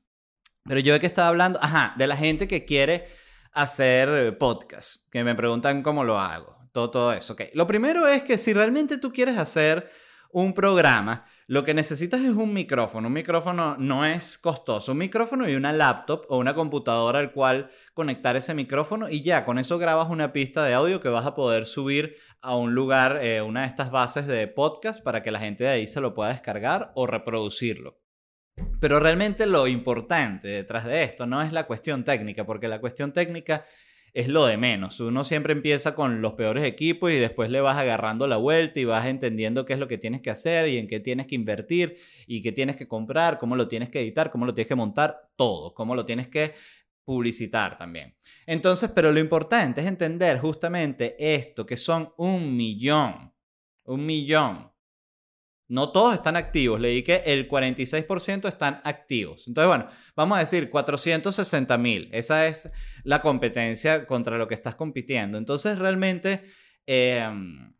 Pero 0.65 0.81
yo 0.81 0.95
he 0.95 1.01
que 1.01 1.07
estaba 1.07 1.29
hablando, 1.29 1.59
ajá, 1.63 1.95
de 1.99 2.07
la 2.07 2.17
gente 2.17 2.49
que 2.49 2.65
quiere 2.65 3.07
hacer 3.53 4.39
podcast, 4.39 5.11
que 5.11 5.25
me 5.25 5.35
preguntan 5.35 5.83
cómo 5.83 6.05
lo 6.05 6.19
hago, 6.19 6.60
todo, 6.73 6.91
todo 6.91 7.13
eso. 7.13 7.35
Ok, 7.35 7.43
lo 7.55 7.67
primero 7.67 8.07
es 8.07 8.23
que 8.23 8.39
si 8.39 8.53
realmente 8.53 8.99
tú 8.99 9.13
quieres 9.13 9.39
hacer 9.39 9.89
un 10.33 10.53
programa, 10.53 11.27
lo 11.49 11.65
que 11.65 11.75
necesitas 11.75 12.21
es 12.21 12.31
un 12.31 12.55
micrófono. 12.55 13.09
Un 13.09 13.15
micrófono 13.15 13.77
no 13.79 14.05
es 14.05 14.39
costoso. 14.39 14.93
Un 14.93 14.99
micrófono 14.99 15.49
y 15.49 15.57
una 15.57 15.73
laptop 15.73 16.25
o 16.29 16.39
una 16.39 16.55
computadora 16.55 17.19
al 17.19 17.33
cual 17.33 17.71
conectar 17.95 18.37
ese 18.37 18.55
micrófono 18.55 19.09
y 19.09 19.23
ya, 19.23 19.45
con 19.45 19.59
eso 19.59 19.79
grabas 19.79 20.09
una 20.09 20.33
pista 20.33 20.65
de 20.65 20.75
audio 20.75 21.01
que 21.01 21.09
vas 21.09 21.27
a 21.27 21.35
poder 21.35 21.67
subir 21.67 22.17
a 22.41 22.55
un 22.55 22.75
lugar, 22.75 23.19
eh, 23.23 23.43
una 23.43 23.63
de 23.63 23.67
estas 23.67 23.91
bases 23.91 24.27
de 24.27 24.47
podcast 24.47 25.03
para 25.03 25.23
que 25.23 25.33
la 25.33 25.41
gente 25.41 25.65
de 25.65 25.71
ahí 25.71 25.87
se 25.89 26.01
lo 26.01 26.15
pueda 26.15 26.31
descargar 26.31 26.93
o 26.95 27.07
reproducirlo. 27.09 27.99
Pero 28.79 29.01
realmente 29.01 29.47
lo 29.47 29.67
importante 29.67 30.49
detrás 30.49 30.85
de 30.85 31.03
esto 31.03 31.27
no 31.27 31.43
es 31.43 31.53
la 31.53 31.67
cuestión 31.67 32.05
técnica, 32.05 32.47
porque 32.47 32.69
la 32.69 32.81
cuestión 32.81 33.13
técnica 33.13 33.65
es 34.13 34.29
lo 34.29 34.47
de 34.47 34.57
menos. 34.57 35.01
Uno 35.01 35.25
siempre 35.25 35.53
empieza 35.53 35.95
con 35.95 36.23
los 36.23 36.35
peores 36.35 36.65
equipos 36.65 37.11
y 37.11 37.17
después 37.17 37.51
le 37.51 37.61
vas 37.61 37.77
agarrando 37.77 38.27
la 38.27 38.37
vuelta 38.37 38.81
y 38.81 38.85
vas 38.85 39.07
entendiendo 39.07 39.65
qué 39.65 39.75
es 39.75 39.79
lo 39.79 39.89
que 39.89 39.99
tienes 39.99 40.21
que 40.21 40.31
hacer 40.31 40.69
y 40.69 40.79
en 40.79 40.87
qué 40.87 41.01
tienes 41.01 41.27
que 41.27 41.35
invertir 41.35 41.97
y 42.27 42.43
qué 42.43 42.53
tienes 42.53 42.77
que 42.77 42.89
comprar, 42.89 43.39
cómo 43.39 43.57
lo 43.57 43.69
tienes 43.69 43.89
que 43.89 44.01
editar, 44.01 44.31
cómo 44.31 44.47
lo 44.47 44.55
tienes 44.55 44.69
que 44.69 44.75
montar, 44.75 45.31
todo, 45.37 45.75
cómo 45.75 45.95
lo 45.95 46.05
tienes 46.05 46.29
que 46.29 46.53
publicitar 47.05 47.77
también. 47.77 48.15
Entonces, 48.47 48.91
pero 48.95 49.13
lo 49.13 49.21
importante 49.21 49.81
es 49.81 49.87
entender 49.87 50.39
justamente 50.39 51.17
esto, 51.19 51.67
que 51.67 51.77
son 51.77 52.13
un 52.17 52.57
millón, 52.57 53.33
un 53.85 54.07
millón 54.07 54.70
no 55.71 55.93
todos 55.93 56.15
están 56.15 56.37
activos. 56.37 56.81
Leí 56.81 57.03
que 57.03 57.23
el 57.25 57.49
46% 57.49 58.49
están 58.49 58.81
activos. 58.85 59.47
Entonces, 59.47 59.69
bueno, 59.69 59.87
vamos 60.17 60.37
a 60.37 60.41
decir 60.41 60.69
460 60.69 61.79
mil. 61.79 62.09
Esa 62.13 62.47
es 62.47 62.69
la 63.05 63.21
competencia 63.21 64.05
contra 64.05 64.37
lo 64.37 64.49
que 64.49 64.55
estás 64.55 64.75
compitiendo. 64.75 65.39
Entonces, 65.39 65.79
realmente, 65.79 66.43
em, 66.87 67.73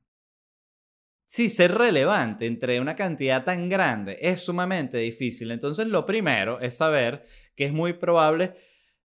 sí, 1.27 1.49
ser 1.49 1.75
relevante 1.75 2.47
entre 2.47 2.81
una 2.81 2.95
cantidad 2.95 3.43
tan 3.43 3.69
grande 3.69 4.17
es 4.21 4.41
sumamente 4.41 4.99
difícil. 4.99 5.51
Entonces, 5.51 5.89
lo 5.89 6.07
primero 6.07 6.61
es 6.61 6.77
saber 6.77 7.25
que 7.57 7.65
es 7.65 7.73
muy 7.73 7.95
probable 7.95 8.55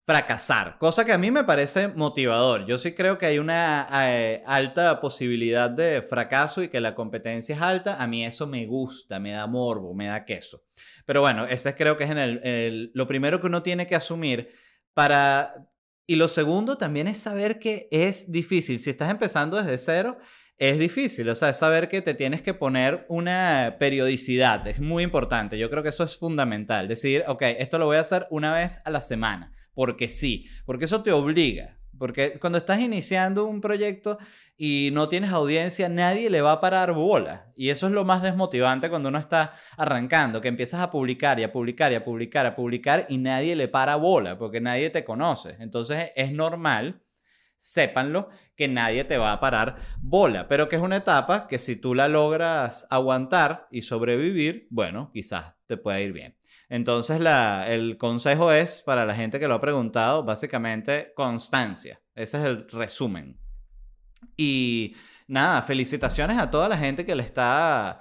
fracasar, 0.05 0.77
cosa 0.79 1.05
que 1.05 1.13
a 1.13 1.17
mí 1.17 1.31
me 1.31 1.45
parece 1.45 1.87
motivador. 1.87 2.65
Yo 2.65 2.77
sí 2.77 2.93
creo 2.93 3.17
que 3.17 3.25
hay 3.25 3.39
una 3.39 3.87
eh, 4.05 4.43
alta 4.45 4.99
posibilidad 4.99 5.69
de 5.69 6.01
fracaso 6.01 6.61
y 6.61 6.67
que 6.67 6.81
la 6.81 6.93
competencia 6.93 7.55
es 7.55 7.61
alta. 7.61 8.01
A 8.01 8.07
mí 8.07 8.25
eso 8.25 8.45
me 8.45 8.65
gusta, 8.65 9.19
me 9.19 9.31
da 9.31 9.47
morbo, 9.47 9.93
me 9.93 10.07
da 10.07 10.25
queso. 10.25 10.63
Pero 11.05 11.21
bueno, 11.21 11.45
ese 11.45 11.73
creo 11.75 11.95
que 11.95 12.03
es 12.03 12.09
el, 12.11 12.91
lo 12.93 13.07
primero 13.07 13.39
que 13.39 13.47
uno 13.47 13.63
tiene 13.63 13.87
que 13.87 13.95
asumir 13.95 14.49
para... 14.93 15.69
Y 16.05 16.17
lo 16.17 16.27
segundo 16.27 16.77
también 16.77 17.07
es 17.07 17.19
saber 17.19 17.59
que 17.59 17.87
es 17.89 18.29
difícil. 18.29 18.81
Si 18.81 18.89
estás 18.89 19.09
empezando 19.09 19.55
desde 19.55 19.77
cero, 19.77 20.17
es 20.57 20.77
difícil, 20.77 21.27
o 21.29 21.35
sea, 21.35 21.49
es 21.49 21.57
saber 21.57 21.87
que 21.87 22.01
te 22.01 22.13
tienes 22.13 22.41
que 22.41 22.53
poner 22.53 23.05
una 23.09 23.77
periodicidad, 23.79 24.65
es 24.67 24.79
muy 24.79 25.03
importante, 25.03 25.57
yo 25.57 25.69
creo 25.69 25.81
que 25.81 25.89
eso 25.89 26.03
es 26.03 26.17
fundamental, 26.17 26.87
decir, 26.87 27.23
ok, 27.27 27.41
esto 27.57 27.79
lo 27.79 27.87
voy 27.87 27.97
a 27.97 28.01
hacer 28.01 28.27
una 28.29 28.53
vez 28.53 28.79
a 28.85 28.91
la 28.91 29.01
semana, 29.01 29.51
porque 29.73 30.07
sí, 30.07 30.49
porque 30.65 30.85
eso 30.85 31.03
te 31.03 31.11
obliga, 31.11 31.79
porque 31.97 32.39
cuando 32.39 32.57
estás 32.57 32.79
iniciando 32.79 33.45
un 33.45 33.61
proyecto 33.61 34.17
y 34.57 34.89
no 34.93 35.09
tienes 35.09 35.31
audiencia, 35.31 35.89
nadie 35.89 36.29
le 36.29 36.41
va 36.41 36.53
a 36.53 36.61
parar 36.61 36.93
bola. 36.93 37.51
Y 37.55 37.69
eso 37.69 37.87
es 37.87 37.93
lo 37.93 38.05
más 38.05 38.21
desmotivante 38.21 38.89
cuando 38.89 39.09
uno 39.09 39.17
está 39.17 39.51
arrancando, 39.77 40.41
que 40.41 40.47
empiezas 40.47 40.81
a 40.81 40.91
publicar 40.91 41.39
y 41.39 41.43
a 41.43 41.51
publicar 41.51 41.91
y 41.91 41.95
a 41.95 42.03
publicar, 42.03 42.45
a 42.45 42.55
publicar 42.55 43.05
y 43.09 43.17
nadie 43.17 43.55
le 43.55 43.67
para 43.67 43.95
bola 43.95 44.37
porque 44.37 44.61
nadie 44.61 44.89
te 44.89 45.03
conoce. 45.03 45.57
Entonces 45.59 46.11
es 46.15 46.31
normal, 46.31 47.03
sépanlo, 47.57 48.29
que 48.55 48.67
nadie 48.67 49.03
te 49.05 49.17
va 49.17 49.31
a 49.31 49.39
parar 49.39 49.77
bola, 50.01 50.47
pero 50.47 50.69
que 50.69 50.75
es 50.75 50.81
una 50.81 50.97
etapa 50.97 51.47
que 51.47 51.59
si 51.59 51.75
tú 51.75 51.95
la 51.95 52.07
logras 52.07 52.87
aguantar 52.89 53.67
y 53.71 53.81
sobrevivir, 53.81 54.67
bueno, 54.69 55.09
quizás 55.13 55.55
te 55.67 55.77
pueda 55.77 55.99
ir 55.99 56.13
bien. 56.13 56.35
Entonces 56.73 57.19
la, 57.19 57.71
el 57.71 57.99
consejo 57.99 58.51
es, 58.51 58.81
para 58.81 59.05
la 59.05 59.13
gente 59.13 59.39
que 59.39 59.47
lo 59.47 59.53
ha 59.53 59.61
preguntado, 59.61 60.23
básicamente 60.23 61.13
constancia. 61.13 62.01
Ese 62.15 62.39
es 62.39 62.45
el 62.45 62.67
resumen. 62.67 63.39
Y 64.35 64.95
nada, 65.27 65.61
felicitaciones 65.61 66.39
a 66.39 66.49
toda 66.49 66.67
la 66.67 66.75
gente 66.75 67.05
que 67.05 67.13
le 67.13 67.21
está 67.21 67.99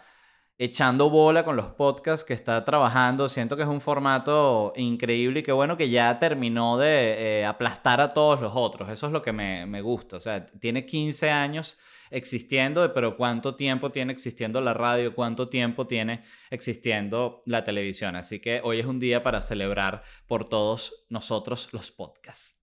echando 0.63 1.11
bola 1.11 1.45
con 1.45 1.57
los 1.57 1.67
podcasts, 1.67 2.25
que 2.25 2.35
está 2.35 2.65
trabajando. 2.65 3.29
Siento 3.29 3.57
que 3.57 3.63
es 3.63 3.69
un 3.69 3.81
formato 3.81 4.73
increíble 4.77 5.41
y 5.41 5.43
qué 5.43 5.51
bueno 5.51 5.77
que 5.77 5.91
ya 5.91 6.19
terminó 6.21 6.79
de 6.79 7.41
eh, 7.41 7.45
aplastar 7.45 8.01
a 8.01 8.15
todos 8.15 8.41
los 8.41 8.53
otros. 8.55 8.89
Eso 8.89 9.07
es 9.07 9.13
lo 9.13 9.23
que 9.23 9.33
me, 9.33 9.67
me 9.67 9.81
gusta. 9.81 10.19
O 10.19 10.21
sea, 10.21 10.47
tiene 10.47 10.87
15 10.87 11.31
años 11.31 11.79
existiendo, 12.11 12.93
pero 12.95 13.17
cuánto 13.17 13.57
tiempo 13.57 13.91
tiene 13.91 14.13
existiendo 14.13 14.61
la 14.61 14.73
radio, 14.73 15.15
cuánto 15.17 15.49
tiempo 15.49 15.89
tiene 15.89 16.23
existiendo 16.51 17.43
la 17.47 17.65
televisión. 17.65 18.15
Así 18.15 18.39
que 18.39 18.61
hoy 18.63 18.79
es 18.79 18.87
un 18.87 19.01
día 19.01 19.25
para 19.25 19.43
celebrar 19.43 20.05
por 20.29 20.49
todos 20.49 21.05
nosotros 21.09 21.71
los 21.73 21.91
podcasts. 21.91 22.61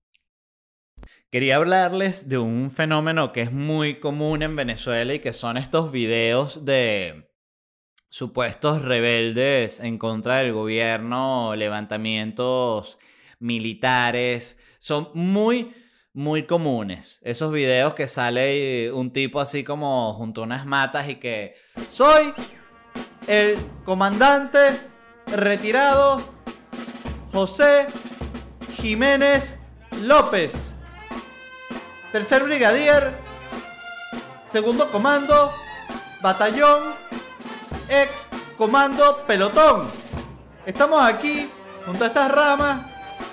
Quería 1.29 1.57
hablarles 1.57 2.29
de 2.29 2.37
un 2.37 2.71
fenómeno 2.71 3.31
que 3.31 3.41
es 3.41 3.51
muy 3.51 3.95
común 3.95 4.41
en 4.41 4.55
Venezuela 4.55 5.13
y 5.13 5.19
que 5.19 5.33
son 5.33 5.57
estos 5.57 5.91
videos 5.91 6.65
de 6.65 7.28
supuestos 8.09 8.81
rebeldes 8.81 9.79
en 9.79 9.97
contra 9.97 10.37
del 10.37 10.53
gobierno, 10.53 11.55
levantamientos 11.55 12.97
militares. 13.39 14.57
Son 14.79 15.09
muy, 15.13 15.73
muy 16.13 16.43
comunes. 16.43 17.19
Esos 17.23 17.51
videos 17.51 17.93
que 17.93 18.07
sale 18.07 18.91
un 18.91 19.11
tipo 19.11 19.39
así 19.39 19.63
como 19.63 20.13
junto 20.13 20.41
a 20.41 20.45
unas 20.45 20.65
matas 20.65 21.07
y 21.09 21.15
que 21.15 21.55
soy 21.87 22.33
el 23.27 23.57
comandante 23.85 24.59
retirado 25.27 26.21
José 27.31 27.87
Jiménez 28.73 29.59
López. 30.01 30.77
Tercer 32.11 32.43
brigadier, 32.43 33.13
segundo 34.47 34.89
comando, 34.89 35.53
batallón, 36.21 36.95
ex 37.89 38.29
comando 38.57 39.23
pelotón. 39.25 39.89
Estamos 40.65 41.03
aquí 41.03 41.49
junto 41.85 42.03
a 42.03 42.07
estas 42.07 42.31
ramas 42.31 42.79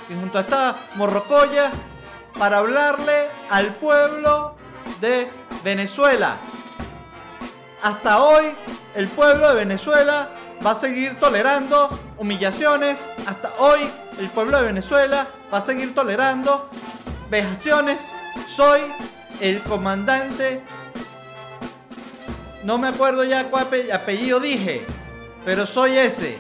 y 0.09 0.15
junto 0.15 0.39
a 0.39 0.41
esta 0.43 0.77
morrocoya 0.95 1.71
para 2.39 2.59
hablarle 2.59 3.29
al 3.51 3.75
pueblo 3.75 4.57
de 5.01 5.31
Venezuela. 5.65 6.37
Hasta 7.83 8.23
hoy 8.23 8.55
el 8.95 9.09
pueblo 9.09 9.49
de 9.49 9.55
Venezuela 9.57 10.31
va 10.65 10.71
a 10.73 10.75
seguir 10.75 11.19
tolerando 11.19 11.99
humillaciones. 12.17 13.11
Hasta 13.27 13.53
hoy 13.59 13.81
el 14.19 14.31
pueblo 14.31 14.59
de 14.59 14.65
Venezuela 14.65 15.27
va 15.53 15.59
a 15.59 15.61
seguir 15.61 15.95
tolerando 15.95 16.71
vejaciones. 17.31 18.15
Soy 18.45 18.81
el 19.41 19.63
comandante. 19.63 20.63
No 22.67 22.79
me 22.79 22.89
acuerdo 22.89 23.23
ya 23.23 23.49
cuál 23.49 23.69
apellido 23.93 24.41
dije, 24.41 24.83
pero 25.45 25.67
soy 25.67 25.93
ese. 25.93 26.37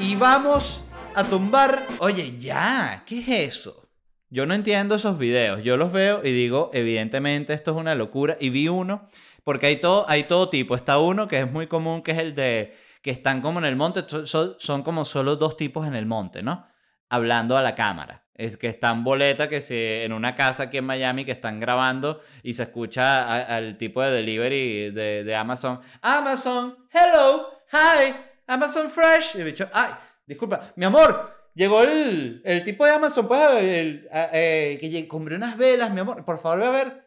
Y 0.00 0.16
vamos 0.16 0.84
a 1.14 1.24
tumbar. 1.24 1.86
Oye, 1.98 2.36
ya, 2.36 3.02
¿qué 3.06 3.20
es 3.20 3.28
eso? 3.54 3.88
Yo 4.28 4.44
no 4.44 4.52
entiendo 4.52 4.96
esos 4.96 5.16
videos. 5.16 5.62
Yo 5.62 5.78
los 5.78 5.90
veo 5.90 6.20
y 6.22 6.30
digo, 6.30 6.70
evidentemente 6.74 7.54
esto 7.54 7.70
es 7.70 7.78
una 7.78 7.94
locura. 7.94 8.36
Y 8.38 8.50
vi 8.50 8.68
uno, 8.68 9.08
porque 9.44 9.64
hay 9.64 9.76
todo, 9.76 10.04
hay 10.10 10.24
todo 10.24 10.50
tipo. 10.50 10.74
Está 10.74 10.98
uno 10.98 11.26
que 11.26 11.40
es 11.40 11.50
muy 11.50 11.68
común, 11.68 12.02
que 12.02 12.10
es 12.10 12.18
el 12.18 12.34
de 12.34 12.76
que 13.00 13.10
están 13.10 13.40
como 13.40 13.58
en 13.58 13.64
el 13.64 13.74
monte. 13.74 14.04
Son, 14.26 14.54
son 14.58 14.82
como 14.82 15.06
solo 15.06 15.36
dos 15.36 15.56
tipos 15.56 15.86
en 15.86 15.94
el 15.94 16.04
monte, 16.04 16.42
¿no? 16.42 16.66
Hablando 17.12 17.58
a 17.58 17.62
la 17.62 17.74
cámara 17.74 18.22
es 18.34 18.56
que 18.56 18.68
están 18.68 19.04
boleta 19.04 19.46
que 19.48 19.60
se 19.60 20.04
en 20.04 20.14
una 20.14 20.34
casa 20.34 20.64
aquí 20.64 20.78
en 20.78 20.86
Miami 20.86 21.26
que 21.26 21.32
están 21.32 21.60
grabando 21.60 22.22
y 22.42 22.54
se 22.54 22.62
escucha 22.62 23.44
al 23.54 23.76
tipo 23.76 24.00
de 24.02 24.10
delivery 24.10 24.90
de, 24.90 25.36
Amazon. 25.36 25.78
Amazon, 26.00 26.88
hello, 26.90 27.50
hi, 27.70 28.14
Amazon 28.46 28.90
Fresh. 28.90 29.36
Y 29.36 29.40
el 29.40 29.44
bicho, 29.44 29.68
ay, 29.74 29.90
disculpa, 30.26 30.60
mi 30.76 30.86
amor, 30.86 31.50
llegó 31.54 31.82
el, 31.82 32.40
el 32.44 32.62
tipo 32.62 32.86
de 32.86 32.92
Amazon, 32.92 33.28
pues, 33.28 33.62
el, 33.62 34.08
eh, 34.10 34.78
que 34.80 35.06
compré 35.06 35.36
unas 35.36 35.58
velas, 35.58 35.92
mi 35.92 36.00
amor, 36.00 36.24
por 36.24 36.38
favor, 36.38 36.60
ve 36.60 36.66
a 36.66 36.70
ver. 36.70 37.06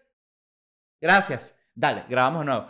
Gracias. 1.02 1.58
Dale, 1.74 2.06
grabamos 2.08 2.46
nuevo. 2.46 2.68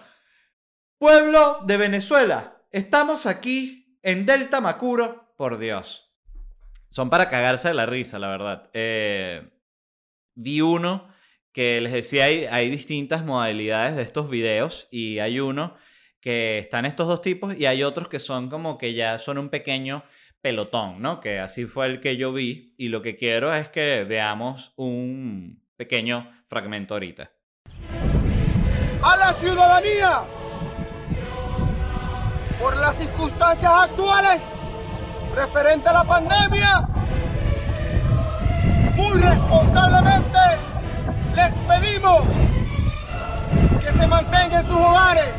Pueblo 0.97 1.59
de 1.65 1.75
Venezuela, 1.75 2.63
estamos 2.71 3.25
aquí 3.25 3.99
en 4.01 4.25
Delta 4.25 4.61
Macuro, 4.61 5.35
por 5.37 5.57
Dios. 5.57 6.04
Son 6.89 7.09
para 7.09 7.27
cagarse 7.27 7.69
de 7.69 7.73
la 7.73 7.85
risa, 7.85 8.19
la 8.19 8.29
verdad. 8.29 8.69
Eh, 8.73 9.49
vi 10.35 10.61
uno 10.61 11.07
que 11.51 11.79
les 11.81 11.93
decía, 11.93 12.25
hay, 12.25 12.45
hay 12.45 12.69
distintas 12.69 13.23
modalidades 13.23 13.95
de 13.95 14.01
estos 14.01 14.29
videos 14.29 14.87
y 14.91 15.19
hay 15.19 15.39
uno 15.39 15.75
que 16.19 16.57
están 16.57 16.85
estos 16.85 17.07
dos 17.07 17.21
tipos 17.21 17.55
y 17.55 17.65
hay 17.65 17.83
otros 17.83 18.07
que 18.07 18.19
son 18.19 18.49
como 18.49 18.77
que 18.77 18.93
ya 18.93 19.19
son 19.19 19.37
un 19.37 19.49
pequeño 19.49 20.03
pelotón, 20.41 21.01
¿no? 21.01 21.19
Que 21.19 21.39
así 21.39 21.65
fue 21.65 21.85
el 21.85 21.99
que 22.01 22.17
yo 22.17 22.33
vi 22.33 22.73
y 22.77 22.89
lo 22.89 23.01
que 23.01 23.15
quiero 23.15 23.53
es 23.53 23.69
que 23.69 24.03
veamos 24.03 24.73
un 24.75 25.63
pequeño 25.75 26.29
fragmento 26.45 26.93
ahorita. 26.93 27.31
A 29.01 29.17
la 29.17 29.33
ciudadanía, 29.39 30.23
por 32.59 32.75
las 32.77 32.97
circunstancias 32.97 33.71
actuales, 33.71 34.41
referente 35.35 35.89
a 35.89 35.93
la 35.93 36.03
pandemia, 36.05 36.87
muy 38.95 39.19
responsablemente 39.19 40.39
les 41.35 41.53
pedimos 41.67 42.21
que 43.83 43.91
se 43.91 44.07
mantengan 44.07 44.65
en 44.65 44.67
sus 44.71 44.77
hogares. 44.77 45.35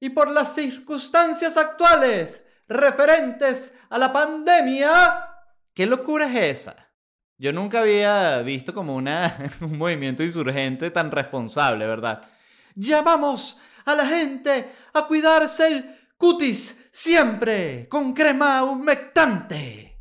Y 0.00 0.10
por 0.10 0.30
las 0.32 0.52
circunstancias 0.52 1.56
actuales 1.56 2.44
referentes 2.68 3.74
a 3.88 3.98
la 3.98 4.12
pandemia, 4.12 4.90
¿qué 5.72 5.86
locura 5.86 6.26
es 6.26 6.66
esa? 6.66 6.76
Yo 7.38 7.52
nunca 7.52 7.80
había 7.80 8.42
visto 8.42 8.74
como 8.74 8.96
una, 8.96 9.32
un 9.60 9.78
movimiento 9.78 10.24
insurgente 10.24 10.90
tan 10.90 11.12
responsable, 11.12 11.86
¿verdad? 11.86 12.20
Llamamos 12.74 13.60
a 13.84 13.94
la 13.94 14.06
gente 14.06 14.68
a 14.92 15.06
cuidarse 15.06 15.68
el 15.68 15.96
cutis 16.18 16.85
siempre 16.96 17.88
con 17.90 18.14
crema 18.14 18.64
humectante. 18.64 20.00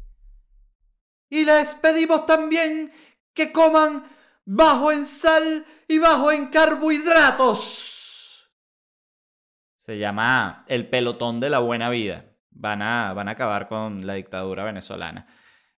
Y 1.30 1.44
les 1.44 1.74
pedimos 1.76 2.26
también 2.26 2.90
que 3.34 3.52
coman 3.52 4.02
bajo 4.46 4.94
en 4.94 5.06
sal 5.06 5.66
y 5.90 6.00
bajo 6.00 6.32
en 6.32 6.48
carbohidratos. 6.48 8.50
Se 9.76 9.98
llama 9.98 10.64
el 10.70 10.88
pelotón 10.88 11.42
de 11.42 11.50
la 11.50 11.60
buena 11.60 11.90
vida. 11.90 12.28
Van 12.52 12.82
a, 12.82 13.12
van 13.14 13.28
a 13.28 13.32
acabar 13.32 13.68
con 13.68 14.08
la 14.08 14.14
dictadura 14.14 14.64
venezolana. 14.64 15.28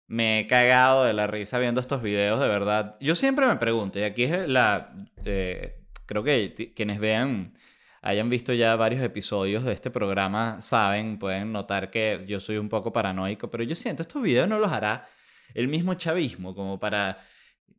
Me 0.05 0.41
he 0.41 0.47
cagado 0.47 1.03
de 1.03 1.13
la 1.13 1.25
risa 1.25 1.57
viendo 1.57 1.81
estos 1.81 2.03
videos, 2.03 2.39
de 2.39 2.47
verdad. 2.47 2.95
Yo 2.99 3.15
siempre 3.15 3.47
me 3.47 3.55
pregunto, 3.55 3.97
y 3.97 4.03
aquí 4.03 4.25
es 4.25 4.47
la... 4.47 4.93
Eh, 5.25 5.83
creo 6.05 6.23
que 6.23 6.73
quienes 6.75 6.99
vean 6.99 7.55
hayan 8.07 8.29
visto 8.29 8.53
ya 8.53 8.73
varios 8.77 9.03
episodios 9.03 9.65
de 9.65 9.73
este 9.73 9.91
programa 9.91 10.61
saben, 10.61 11.19
pueden 11.19 11.51
notar 11.51 11.91
que 11.91 12.23
yo 12.25 12.39
soy 12.39 12.55
un 12.55 12.69
poco 12.69 12.93
paranoico, 12.93 13.49
pero 13.49 13.65
yo 13.65 13.75
siento 13.75 14.01
estos 14.01 14.21
videos 14.21 14.47
no 14.47 14.59
los 14.59 14.71
hará 14.71 15.05
el 15.53 15.67
mismo 15.67 15.93
chavismo 15.93 16.55
como 16.55 16.79
para 16.79 17.17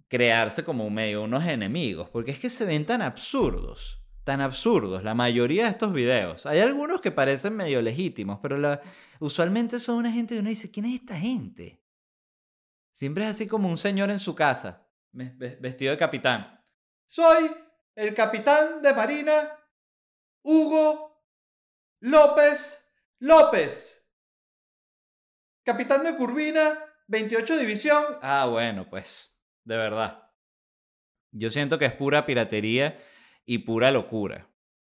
crearse 0.06 0.64
como 0.64 0.90
medio 0.90 1.22
unos 1.22 1.46
enemigos, 1.46 2.10
porque 2.10 2.32
es 2.32 2.38
que 2.38 2.50
se 2.50 2.66
ven 2.66 2.84
tan 2.84 3.00
absurdos, 3.00 4.02
tan 4.22 4.42
absurdos 4.42 5.02
la 5.02 5.14
mayoría 5.14 5.64
de 5.64 5.70
estos 5.70 5.94
videos. 5.94 6.44
Hay 6.44 6.58
algunos 6.58 7.00
que 7.00 7.10
parecen 7.10 7.56
medio 7.56 7.80
legítimos, 7.80 8.38
pero 8.42 8.78
usualmente 9.20 9.80
son 9.80 9.96
una 9.96 10.12
gente 10.12 10.34
que 10.34 10.40
uno 10.40 10.50
dice, 10.50 10.70
¿quién 10.70 10.84
es 10.84 10.96
esta 10.96 11.16
gente? 11.16 11.82
Siempre 12.90 13.24
es 13.24 13.30
así 13.30 13.46
como 13.46 13.70
un 13.70 13.78
señor 13.78 14.10
en 14.10 14.20
su 14.20 14.34
casa, 14.34 14.86
vestido 15.10 15.92
de 15.92 15.96
capitán. 15.96 16.62
Soy 17.06 17.50
el 17.94 18.12
capitán 18.12 18.82
de 18.82 18.92
Marina 18.92 19.57
Hugo 20.42 21.24
López 22.00 22.88
López. 23.20 24.14
Capitán 25.64 26.04
de 26.04 26.16
Curvina, 26.16 26.78
28 27.08 27.58
División. 27.58 28.04
Ah, 28.22 28.46
bueno, 28.48 28.88
pues, 28.88 29.40
de 29.64 29.76
verdad. 29.76 30.30
Yo 31.32 31.50
siento 31.50 31.78
que 31.78 31.86
es 31.86 31.92
pura 31.92 32.24
piratería 32.24 32.98
y 33.44 33.58
pura 33.58 33.90
locura. 33.90 34.48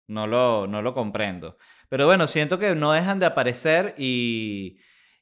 No 0.09 0.27
lo, 0.27 0.66
no 0.66 0.83
lo 0.83 0.92
comprendo. 0.92 1.59
Pero 1.88 2.07
bueno, 2.07 2.27
siento 2.27 2.59
que 2.59 2.74
no 2.74 2.92
dejan 2.92 3.18
de 3.18 3.27
aparecer 3.27 3.94
y, 3.96 4.79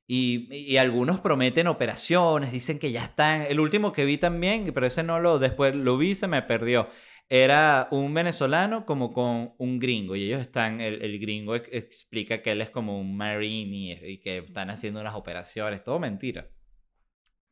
y, 0.07 0.49
y 0.51 0.79
algunos 0.79 1.21
prometen 1.21 1.67
operaciones, 1.67 2.51
dicen 2.51 2.79
que 2.79 2.91
ya 2.93 3.05
están. 3.05 3.43
El 3.43 3.61
último 3.61 3.93
que 3.93 4.05
vi 4.05 4.17
también, 4.17 4.73
pero 4.73 4.87
ese 4.87 5.03
no 5.03 5.21
lo, 5.21 5.39
después 5.39 5.75
lo 5.75 5.99
vi, 5.99 6.15
se 6.15 6.29
me 6.29 6.43
perdió. 6.43 6.89
Era 7.29 7.89
un 7.91 8.15
venezolano 8.15 8.87
como 8.87 9.13
con 9.13 9.55
un 9.59 9.79
gringo 9.81 10.15
y 10.15 10.25
ellos 10.25 10.41
están, 10.41 10.81
el, 10.81 11.03
el 11.03 11.19
gringo 11.19 11.57
ex- 11.57 11.69
explica 11.73 12.41
que 12.41 12.53
él 12.53 12.61
es 12.61 12.71
como 12.71 13.01
un 13.01 13.17
marine 13.17 13.77
y, 13.77 13.93
y 13.93 14.19
que 14.19 14.39
están 14.39 14.71
haciendo 14.71 15.01
unas 15.01 15.15
operaciones, 15.15 15.83
todo 15.83 15.99
mentira. 15.99 16.49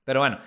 Pero 0.05 0.21
bueno, 0.21 0.39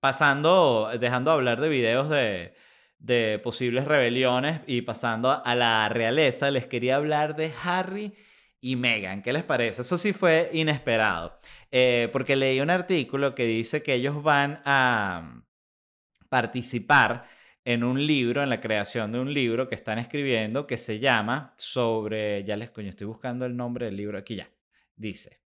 pasando, 0.00 0.90
dejando 0.98 1.30
de 1.30 1.34
hablar 1.36 1.60
de 1.60 1.68
videos 1.68 2.08
de, 2.08 2.54
de 2.98 3.38
posibles 3.42 3.84
rebeliones 3.84 4.60
y 4.66 4.82
pasando 4.82 5.42
a 5.44 5.54
la 5.54 5.88
realeza, 5.88 6.50
les 6.50 6.66
quería 6.66 6.96
hablar 6.96 7.36
de 7.36 7.52
Harry 7.64 8.14
y 8.60 8.76
Meghan. 8.76 9.22
¿Qué 9.22 9.32
les 9.32 9.42
parece? 9.42 9.82
Eso 9.82 9.98
sí 9.98 10.12
fue 10.12 10.50
inesperado. 10.52 11.38
Eh, 11.70 12.08
porque 12.12 12.36
leí 12.36 12.60
un 12.60 12.70
artículo 12.70 13.34
que 13.34 13.44
dice 13.44 13.82
que 13.82 13.94
ellos 13.94 14.22
van 14.22 14.62
a 14.64 15.42
participar 16.28 17.26
en 17.64 17.84
un 17.84 18.06
libro, 18.06 18.42
en 18.42 18.48
la 18.48 18.60
creación 18.60 19.12
de 19.12 19.20
un 19.20 19.32
libro 19.32 19.68
que 19.68 19.74
están 19.74 19.98
escribiendo 19.98 20.66
que 20.66 20.78
se 20.78 20.98
llama 20.98 21.54
sobre, 21.56 22.44
ya 22.44 22.56
les 22.56 22.70
coño, 22.70 22.88
estoy 22.88 23.06
buscando 23.06 23.44
el 23.46 23.56
nombre 23.56 23.86
del 23.86 23.96
libro 23.96 24.18
aquí 24.18 24.36
ya. 24.36 24.48
Dice, 24.96 25.40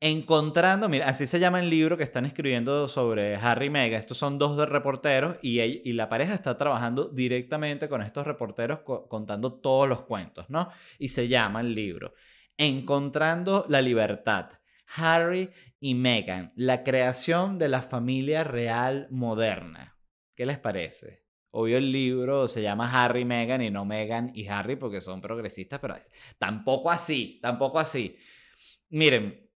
Encontrando, 0.00 0.88
mira, 0.88 1.08
así 1.08 1.26
se 1.26 1.40
llama 1.40 1.58
el 1.58 1.68
libro 1.68 1.96
que 1.96 2.04
están 2.04 2.24
escribiendo 2.24 2.86
sobre 2.86 3.34
Harry 3.34 3.66
y 3.66 3.70
Meghan. 3.70 3.98
Estos 3.98 4.16
son 4.16 4.38
dos 4.38 4.56
de 4.56 4.64
reporteros 4.64 5.38
y, 5.42 5.92
la 5.92 6.08
pareja 6.08 6.34
está 6.34 6.56
trabajando 6.56 7.08
directamente 7.08 7.88
con 7.88 8.02
estos 8.02 8.24
reporteros 8.24 8.80
co- 8.80 9.08
contando 9.08 9.54
todos 9.54 9.88
los 9.88 10.02
cuentos, 10.02 10.48
¿no? 10.50 10.70
Y 11.00 11.08
se 11.08 11.26
llama 11.26 11.62
el 11.62 11.74
libro 11.74 12.14
Encontrando 12.56 13.66
la 13.68 13.82
libertad. 13.82 14.50
Harry 14.96 15.50
y 15.80 15.94
Meghan, 15.94 16.52
la 16.54 16.84
creación 16.84 17.58
de 17.58 17.68
la 17.68 17.82
familia 17.82 18.44
real 18.44 19.08
moderna. 19.10 19.97
¿Qué 20.38 20.46
les 20.46 20.60
parece? 20.60 21.24
Obvio 21.50 21.78
el 21.78 21.90
libro 21.90 22.46
se 22.46 22.62
llama 22.62 22.88
Harry 22.92 23.24
Meghan 23.24 23.60
y 23.60 23.72
no 23.72 23.84
Meghan 23.84 24.30
y 24.36 24.46
Harry 24.46 24.76
porque 24.76 25.00
son 25.00 25.20
progresistas, 25.20 25.80
pero 25.80 25.96
tampoco 26.38 26.92
así, 26.92 27.40
tampoco 27.42 27.80
así. 27.80 28.16
Miren, 28.90 29.50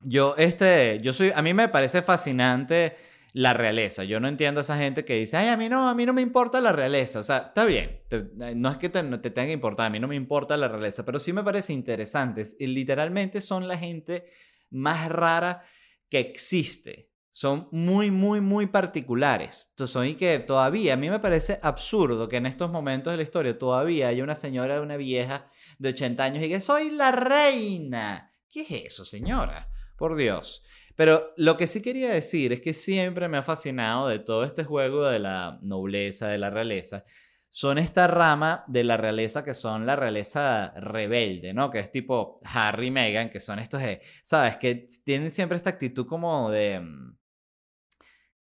yo, 0.00 0.34
este, 0.36 0.98
yo 1.02 1.12
soy, 1.12 1.30
a 1.32 1.40
mí 1.40 1.54
me 1.54 1.68
parece 1.68 2.02
fascinante 2.02 2.96
la 3.32 3.54
realeza. 3.54 4.02
Yo 4.02 4.18
no 4.18 4.26
entiendo 4.26 4.58
a 4.58 4.62
esa 4.62 4.76
gente 4.76 5.04
que 5.04 5.14
dice, 5.20 5.36
ay, 5.36 5.50
a 5.50 5.56
mí 5.56 5.68
no, 5.68 5.88
a 5.88 5.94
mí 5.94 6.04
no 6.04 6.12
me 6.12 6.22
importa 6.22 6.60
la 6.60 6.72
realeza. 6.72 7.20
O 7.20 7.24
sea, 7.24 7.38
está 7.48 7.64
bien, 7.64 8.02
te- 8.08 8.24
no 8.56 8.70
es 8.72 8.76
que 8.78 8.88
te, 8.88 9.00
te 9.04 9.30
tenga 9.30 9.46
que 9.46 9.52
importar, 9.52 9.86
a 9.86 9.90
mí 9.90 10.00
no 10.00 10.08
me 10.08 10.16
importa 10.16 10.56
la 10.56 10.66
realeza, 10.66 11.04
pero 11.04 11.20
sí 11.20 11.32
me 11.32 11.44
parece 11.44 11.72
interesante. 11.72 12.40
Es- 12.40 12.56
y 12.58 12.66
literalmente 12.66 13.40
son 13.40 13.68
la 13.68 13.78
gente 13.78 14.24
más 14.70 15.08
rara 15.10 15.62
que 16.08 16.18
existe. 16.18 17.07
Son 17.38 17.68
muy, 17.70 18.10
muy, 18.10 18.40
muy 18.40 18.66
particulares. 18.66 19.68
Entonces, 19.70 19.92
son 19.92 20.06
y 20.06 20.16
que 20.16 20.40
todavía, 20.40 20.94
a 20.94 20.96
mí 20.96 21.08
me 21.08 21.20
parece 21.20 21.60
absurdo 21.62 22.28
que 22.28 22.38
en 22.38 22.46
estos 22.46 22.68
momentos 22.68 23.12
de 23.12 23.16
la 23.16 23.22
historia 23.22 23.56
todavía 23.56 24.08
haya 24.08 24.24
una 24.24 24.34
señora, 24.34 24.80
una 24.80 24.96
vieja 24.96 25.46
de 25.78 25.90
80 25.90 26.24
años 26.24 26.42
y 26.42 26.48
que 26.48 26.60
soy 26.60 26.90
la 26.90 27.12
reina. 27.12 28.34
¿Qué 28.50 28.62
es 28.62 28.86
eso, 28.86 29.04
señora? 29.04 29.70
Por 29.96 30.16
Dios. 30.16 30.64
Pero 30.96 31.32
lo 31.36 31.56
que 31.56 31.68
sí 31.68 31.80
quería 31.80 32.10
decir 32.10 32.52
es 32.52 32.60
que 32.60 32.74
siempre 32.74 33.28
me 33.28 33.36
ha 33.36 33.44
fascinado 33.44 34.08
de 34.08 34.18
todo 34.18 34.42
este 34.42 34.64
juego 34.64 35.04
de 35.04 35.20
la 35.20 35.60
nobleza, 35.62 36.26
de 36.26 36.38
la 36.38 36.50
realeza, 36.50 37.04
son 37.50 37.78
esta 37.78 38.08
rama 38.08 38.64
de 38.66 38.82
la 38.82 38.96
realeza 38.96 39.44
que 39.44 39.54
son 39.54 39.86
la 39.86 39.94
realeza 39.94 40.74
rebelde, 40.76 41.54
¿no? 41.54 41.70
Que 41.70 41.78
es 41.78 41.92
tipo 41.92 42.34
Harry 42.42 42.88
y 42.88 42.90
Meghan, 42.90 43.30
que 43.30 43.38
son 43.38 43.60
estos 43.60 43.80
¿sabes? 44.24 44.56
Que 44.56 44.88
tienen 45.04 45.30
siempre 45.30 45.56
esta 45.56 45.70
actitud 45.70 46.04
como 46.04 46.50
de... 46.50 46.82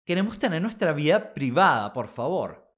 Queremos 0.08 0.40
tener 0.40 0.62
nuestra 0.62 0.94
vida 0.94 1.34
privada, 1.34 1.92
por 1.92 2.08
favor. 2.08 2.74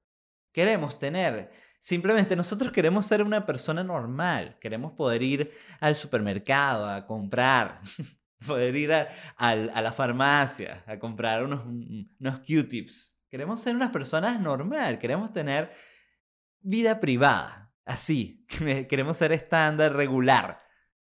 Queremos 0.52 0.98
tener... 0.98 1.48
Simplemente 1.78 2.34
nosotros 2.34 2.72
queremos 2.72 3.06
ser 3.06 3.22
una 3.22 3.46
persona 3.46 3.84
normal. 3.84 4.58
Queremos 4.60 4.94
poder 4.94 5.22
ir 5.22 5.52
al 5.78 5.94
supermercado 5.94 6.90
a 6.90 7.04
comprar. 7.04 7.76
poder 8.46 8.74
ir 8.74 8.92
a 8.92 9.80
la 9.80 9.92
farmacia 9.92 10.82
a 10.88 10.98
comprar 10.98 11.44
unos, 11.44 11.64
unos 12.18 12.38
Q-tips. 12.40 13.22
Queremos 13.30 13.60
ser 13.60 13.76
unas 13.76 13.90
personas 13.90 14.40
normal. 14.40 14.98
Queremos 14.98 15.32
tener 15.32 15.70
vida 16.58 16.98
privada. 16.98 17.72
Así. 17.84 18.44
Queremos 18.88 19.16
ser 19.16 19.30
estándar 19.30 19.94
regular. 19.94 20.60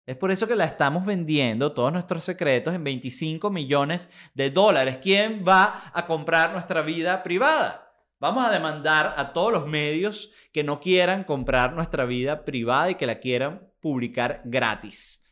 Es 0.07 0.15
por 0.15 0.31
eso 0.31 0.47
que 0.47 0.55
la 0.55 0.65
estamos 0.65 1.05
vendiendo 1.05 1.73
todos 1.73 1.93
nuestros 1.93 2.23
secretos 2.23 2.73
en 2.73 2.85
25 2.85 3.51
millones 3.51 4.09
de 4.35 4.51
dólares. 4.51 5.01
¿Quién 5.03 5.43
va 5.47 5.91
a 5.93 6.07
comprar 6.07 6.53
nuestra 6.53 6.83
vida 6.83 7.25
privada? 7.25 7.93
Vamos 8.21 8.47
a 8.47 8.53
demandar 8.53 9.15
a 9.17 9.33
todos 9.33 9.53
los 9.53 9.67
medios 9.67 10.31
que 10.53 10.63
no 10.63 10.81
quieran 10.81 11.25
comprar 11.25 11.73
nuestra 11.75 12.05
vida 12.05 12.45
privada 12.45 12.91
y 12.91 12.95
que 12.95 13.07
la 13.07 13.19
quieran 13.19 13.69
publicar 13.81 14.43
gratis. 14.45 15.25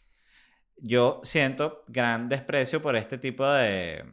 Yo 0.76 1.20
siento 1.22 1.84
gran 1.86 2.28
desprecio 2.28 2.82
por 2.82 2.96
este 2.96 3.16
tipo 3.16 3.46
de... 3.46 4.04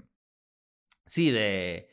Sí, 1.07 1.31
de 1.31 1.89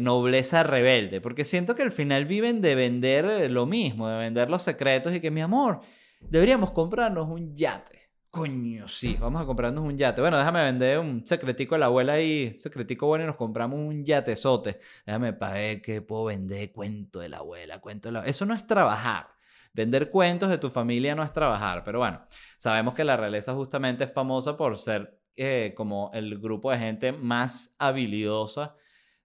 nobleza 0.00 0.62
rebelde, 0.64 1.20
porque 1.20 1.44
siento 1.44 1.74
que 1.74 1.82
al 1.82 1.92
final 1.92 2.24
viven 2.24 2.60
de 2.60 2.74
vender 2.74 3.24
eh, 3.26 3.48
lo 3.48 3.66
mismo, 3.66 4.08
de 4.08 4.18
vender 4.18 4.50
los 4.50 4.62
secretos 4.62 5.14
y 5.14 5.20
que 5.20 5.30
mi 5.30 5.42
amor, 5.42 5.82
deberíamos 6.20 6.70
comprarnos 6.70 7.28
un 7.28 7.54
yate. 7.54 8.10
Coño, 8.30 8.86
sí, 8.86 9.16
vamos 9.18 9.42
a 9.42 9.46
comprarnos 9.46 9.84
un 9.84 9.98
yate. 9.98 10.20
Bueno, 10.20 10.38
déjame 10.38 10.62
vender 10.62 11.00
un 11.00 11.26
secretico 11.26 11.74
a 11.74 11.78
la 11.78 11.86
abuela 11.86 12.12
ahí, 12.12 12.56
secretico 12.60 13.08
bueno 13.08 13.24
y 13.24 13.26
nos 13.26 13.36
compramos 13.36 13.80
un 13.80 14.04
yatezote. 14.04 14.78
Déjame 15.04 15.32
para 15.32 15.54
ver 15.54 15.82
qué 15.82 16.00
puedo 16.00 16.26
vender, 16.26 16.70
cuento 16.70 17.18
de 17.18 17.28
la 17.28 17.38
abuela, 17.38 17.80
cuento 17.80 18.08
de 18.08 18.12
la... 18.12 18.24
Eso 18.24 18.46
no 18.46 18.54
es 18.54 18.66
trabajar. 18.66 19.28
Vender 19.72 20.10
cuentos 20.10 20.48
de 20.48 20.58
tu 20.58 20.70
familia 20.70 21.14
no 21.16 21.24
es 21.24 21.32
trabajar, 21.32 21.82
pero 21.84 21.98
bueno, 21.98 22.24
sabemos 22.56 22.94
que 22.94 23.04
la 23.04 23.16
realeza 23.16 23.54
justamente 23.54 24.04
es 24.04 24.12
famosa 24.12 24.56
por 24.56 24.76
ser 24.76 25.20
eh, 25.36 25.74
como 25.76 26.10
el 26.14 26.38
grupo 26.38 26.70
de 26.70 26.78
gente 26.78 27.12
más 27.12 27.74
habilidosa 27.78 28.76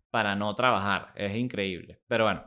para 0.09 0.35
no 0.35 0.55
trabajar. 0.55 1.11
Es 1.15 1.35
increíble. 1.35 1.99
Pero 2.07 2.23
bueno, 2.23 2.43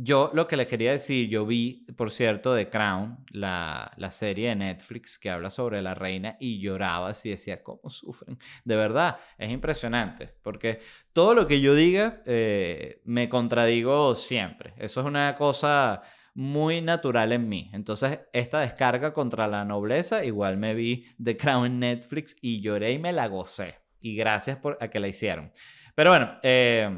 yo 0.00 0.30
lo 0.32 0.46
que 0.46 0.56
les 0.56 0.68
quería 0.68 0.92
decir, 0.92 1.28
yo 1.28 1.44
vi, 1.44 1.84
por 1.96 2.12
cierto, 2.12 2.54
The 2.54 2.68
Crown, 2.68 3.24
la, 3.32 3.90
la 3.96 4.12
serie 4.12 4.50
de 4.50 4.54
Netflix 4.54 5.18
que 5.18 5.28
habla 5.28 5.50
sobre 5.50 5.82
la 5.82 5.92
reina 5.94 6.36
y 6.38 6.60
lloraba 6.60 7.08
así, 7.08 7.30
decía, 7.30 7.64
¿cómo 7.64 7.90
sufren? 7.90 8.38
De 8.64 8.76
verdad, 8.76 9.16
es 9.36 9.50
impresionante, 9.50 10.32
porque 10.42 10.78
todo 11.12 11.34
lo 11.34 11.48
que 11.48 11.60
yo 11.60 11.74
diga 11.74 12.22
eh, 12.26 13.02
me 13.06 13.28
contradigo 13.28 14.14
siempre. 14.14 14.72
Eso 14.76 15.00
es 15.00 15.06
una 15.06 15.34
cosa 15.34 16.02
muy 16.32 16.80
natural 16.80 17.32
en 17.32 17.48
mí. 17.48 17.68
Entonces, 17.72 18.20
esta 18.32 18.60
descarga 18.60 19.12
contra 19.12 19.48
la 19.48 19.64
nobleza, 19.64 20.24
igual 20.24 20.58
me 20.58 20.74
vi 20.74 21.06
The 21.20 21.36
Crown 21.36 21.66
en 21.66 21.78
Netflix 21.80 22.36
y 22.40 22.60
lloré 22.60 22.92
y 22.92 23.00
me 23.00 23.12
la 23.12 23.26
gocé. 23.26 23.74
Y 24.00 24.14
gracias 24.14 24.58
por 24.58 24.78
a 24.80 24.86
que 24.86 25.00
la 25.00 25.08
hicieron. 25.08 25.50
Pero 25.96 26.10
bueno, 26.10 26.36
eh, 26.44 26.88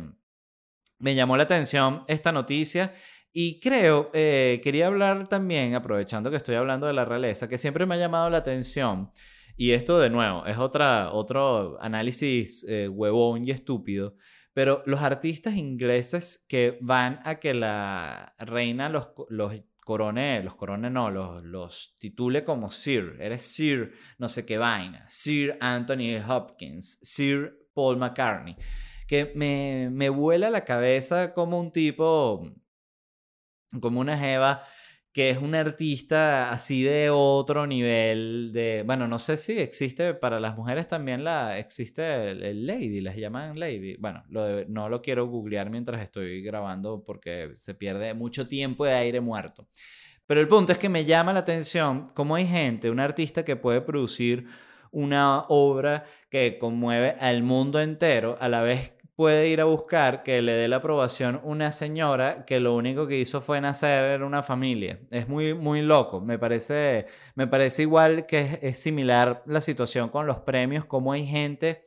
me 1.01 1.15
llamó 1.15 1.37
la 1.37 1.43
atención 1.43 2.03
esta 2.07 2.31
noticia 2.31 2.95
y 3.33 3.61
creo, 3.61 4.11
eh, 4.13 4.61
quería 4.63 4.89
hablar 4.89 5.29
también, 5.29 5.75
aprovechando 5.75 6.31
que 6.31 6.37
estoy 6.37 6.57
hablando 6.57 6.87
de 6.87 6.93
la 6.93 7.05
realeza, 7.05 7.49
que 7.49 7.59
siempre 7.59 7.87
me 7.87 7.95
ha 7.95 7.99
llamado 7.99 8.29
la 8.29 8.39
atención, 8.39 9.13
y 9.57 9.71
esto 9.71 10.01
de 10.01 10.11
nuevo 10.11 10.47
es 10.47 10.59
otra, 10.59 11.13
otro 11.13 11.79
análisis 11.81 12.65
eh, 12.69 12.89
huevón 12.89 13.47
y 13.47 13.51
estúpido, 13.51 14.17
pero 14.53 14.83
los 14.87 15.01
artistas 15.01 15.55
ingleses 15.55 16.45
que 16.49 16.79
van 16.81 17.21
a 17.25 17.37
que 17.37 17.55
la 17.55 18.35
reina 18.39 18.89
los, 18.89 19.11
los 19.29 19.53
corone, 19.79 20.43
los 20.43 20.57
corone 20.57 20.91
no, 20.91 21.11
los, 21.11 21.45
los 21.45 21.95
titule 21.99 22.43
como 22.43 22.71
Sir, 22.71 23.17
eres 23.21 23.43
Sir 23.43 23.93
no 24.19 24.29
sé 24.29 24.45
qué 24.45 24.59
vaina, 24.59 25.05
Sir 25.09 25.57
Anthony 25.61 26.19
Hopkins, 26.29 26.99
Sir 27.03 27.69
Paul 27.75 27.97
McCartney 27.97 28.57
que 29.11 29.33
me, 29.35 29.88
me 29.90 30.09
vuela 30.09 30.51
la 30.51 30.64
cabeza 30.64 31.35
como 31.35 31.59
un 31.59 31.73
tipo, 31.73 32.49
como 33.81 33.99
una 33.99 34.16
jeva 34.16 34.62
que 35.12 35.31
es 35.31 35.38
un 35.38 35.57
artista 35.57 36.53
así 36.53 36.85
de 36.85 37.11
otro 37.11 37.66
nivel 37.66 38.53
de, 38.53 38.85
bueno, 38.87 39.09
no 39.09 39.18
sé 39.18 39.37
si 39.37 39.59
existe 39.59 40.14
para 40.14 40.38
las 40.38 40.57
mujeres 40.57 40.87
también 40.87 41.25
la 41.25 41.59
existe 41.59 42.31
el, 42.31 42.64
lady, 42.64 43.01
les 43.01 43.16
llaman 43.16 43.59
lady. 43.59 43.96
Bueno, 43.96 44.23
no 44.29 44.88
lo 44.88 45.03
quiero 45.03 45.27
googlear 45.27 45.70
mientras 45.70 46.01
estoy 46.03 46.40
grabando 46.42 47.03
porque 47.03 47.51
se 47.55 47.75
pierde 47.75 48.14
mucho 48.14 48.46
tiempo 48.46 48.85
de 48.85 48.92
aire 48.92 49.20
muerto. 49.20 49.66
Pero 50.25 50.40
el 50.40 50.46
punto 50.46 50.70
es 50.70 50.79
que 50.79 50.88
me 50.88 51.05
llama 51.05 51.33
la 51.33 51.40
atención 51.40 52.05
cómo 52.14 52.37
hay 52.37 52.46
gente, 52.46 52.90
un 52.90 53.01
artista 53.01 53.44
que 53.44 53.57
puede 53.57 53.81
producir 53.81 54.46
una 54.92 55.40
obra 55.49 56.05
que 56.29 56.59
conmueve 56.59 57.16
al 57.18 57.42
mundo 57.42 57.81
entero, 57.81 58.37
a 58.38 58.49
la 58.49 58.62
vez 58.62 59.00
puede 59.20 59.48
ir 59.48 59.61
a 59.61 59.64
buscar 59.64 60.22
que 60.22 60.40
le 60.40 60.52
dé 60.52 60.66
la 60.66 60.76
aprobación 60.76 61.42
una 61.44 61.72
señora 61.72 62.46
que 62.46 62.59
lo 62.59 62.74
único 62.74 63.06
que 63.06 63.18
hizo 63.18 63.42
fue 63.42 63.61
nacer 63.61 64.12
en 64.12 64.22
una 64.22 64.42
familia. 64.42 64.98
Es 65.11 65.28
muy, 65.28 65.52
muy 65.52 65.83
loco. 65.83 66.22
Me 66.22 66.38
parece, 66.38 67.04
me 67.35 67.46
parece 67.46 67.83
igual 67.83 68.24
que 68.24 68.59
es, 68.62 68.78
similar 68.78 69.42
la 69.44 69.61
situación 69.61 70.09
con 70.09 70.26
los 70.26 70.38
premios, 70.38 70.87
como 70.87 71.12
hay 71.12 71.26
gente 71.26 71.83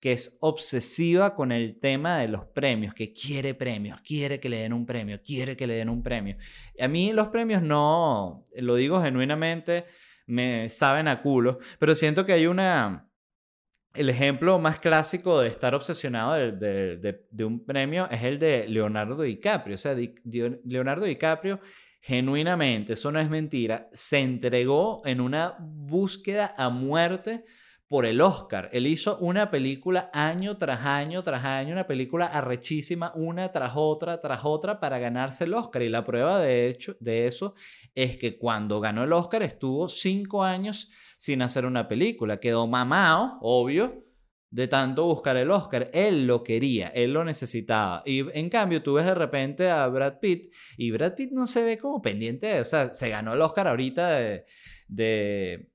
que 0.00 0.10
es 0.10 0.38
obsesiva 0.40 1.36
con 1.36 1.52
el 1.52 1.78
tema 1.78 2.18
de 2.18 2.26
los 2.26 2.46
premios, 2.46 2.94
que 2.94 3.12
quiere 3.12 3.54
premios, 3.54 4.00
quiere 4.00 4.40
que 4.40 4.48
le 4.48 4.56
den 4.56 4.72
un 4.72 4.84
premio, 4.84 5.22
quiere 5.22 5.56
que 5.56 5.68
le 5.68 5.76
den 5.76 5.88
un 5.88 6.02
premio. 6.02 6.36
A 6.80 6.88
mí 6.88 7.12
los 7.12 7.28
premios 7.28 7.62
no, 7.62 8.44
lo 8.56 8.74
digo 8.74 9.00
genuinamente, 9.00 9.84
me 10.26 10.68
saben 10.68 11.06
a 11.06 11.22
culo, 11.22 11.58
pero 11.78 11.94
siento 11.94 12.26
que 12.26 12.32
hay 12.32 12.48
una... 12.48 13.08
El 13.94 14.08
ejemplo 14.08 14.58
más 14.58 14.78
clásico 14.78 15.40
de 15.40 15.48
estar 15.48 15.74
obsesionado 15.74 16.32
de, 16.34 17.44
un 17.44 17.64
premio 17.64 18.08
es 18.10 18.22
el 18.22 18.38
de 18.38 18.66
Leonardo 18.68 19.22
DiCaprio. 19.22 19.74
O 19.74 19.78
sea, 19.78 19.94
Leonardo 20.64 21.04
DiCaprio, 21.04 21.60
genuinamente, 22.00 22.94
eso 22.94 23.12
no 23.12 23.20
es 23.20 23.28
mentira, 23.28 23.88
se 23.92 24.18
entregó 24.18 25.02
en 25.04 25.20
una 25.20 25.56
búsqueda 25.60 26.52
a 26.56 26.70
muerte 26.70 27.44
por 27.92 28.06
el 28.06 28.22
Oscar. 28.22 28.70
Él 28.72 28.86
hizo 28.86 29.18
una 29.18 29.50
película 29.50 30.10
año 30.14 30.56
tras 30.56 30.86
año 30.86 31.22
tras 31.22 31.44
año, 31.44 31.74
una 31.74 31.86
película 31.86 32.24
arrechísima, 32.24 33.12
una 33.16 33.52
tras 33.52 33.72
otra, 33.74 34.18
tras 34.18 34.40
otra, 34.44 34.80
para 34.80 34.98
ganarse 34.98 35.44
el 35.44 35.52
Oscar. 35.52 35.82
Y 35.82 35.90
la 35.90 36.02
prueba 36.02 36.40
de, 36.40 36.68
hecho, 36.68 36.96
de 37.00 37.26
eso 37.26 37.54
es 37.94 38.16
que 38.16 38.38
cuando 38.38 38.80
ganó 38.80 39.04
el 39.04 39.12
Oscar 39.12 39.42
estuvo 39.42 39.90
cinco 39.90 40.42
años 40.42 40.88
sin 41.22 41.40
hacer 41.42 41.64
una 41.66 41.86
película. 41.86 42.38
Quedó 42.40 42.66
mamado, 42.66 43.38
obvio, 43.42 44.04
de 44.50 44.66
tanto 44.68 45.04
buscar 45.04 45.36
el 45.36 45.50
Oscar. 45.52 45.88
Él 45.92 46.26
lo 46.26 46.42
quería, 46.42 46.88
él 46.88 47.12
lo 47.12 47.24
necesitaba. 47.24 48.02
Y 48.04 48.26
en 48.36 48.48
cambio, 48.50 48.82
tú 48.82 48.94
ves 48.94 49.04
de 49.06 49.14
repente 49.14 49.70
a 49.70 49.86
Brad 49.86 50.18
Pitt 50.20 50.52
y 50.76 50.90
Brad 50.90 51.14
Pitt 51.14 51.30
no 51.32 51.46
se 51.46 51.62
ve 51.62 51.78
como 51.78 52.02
pendiente, 52.02 52.60
o 52.60 52.64
sea, 52.64 52.92
se 52.92 53.08
ganó 53.08 53.34
el 53.34 53.40
Oscar 53.40 53.68
ahorita 53.68 54.10
de, 54.10 54.44
de, 54.88 55.70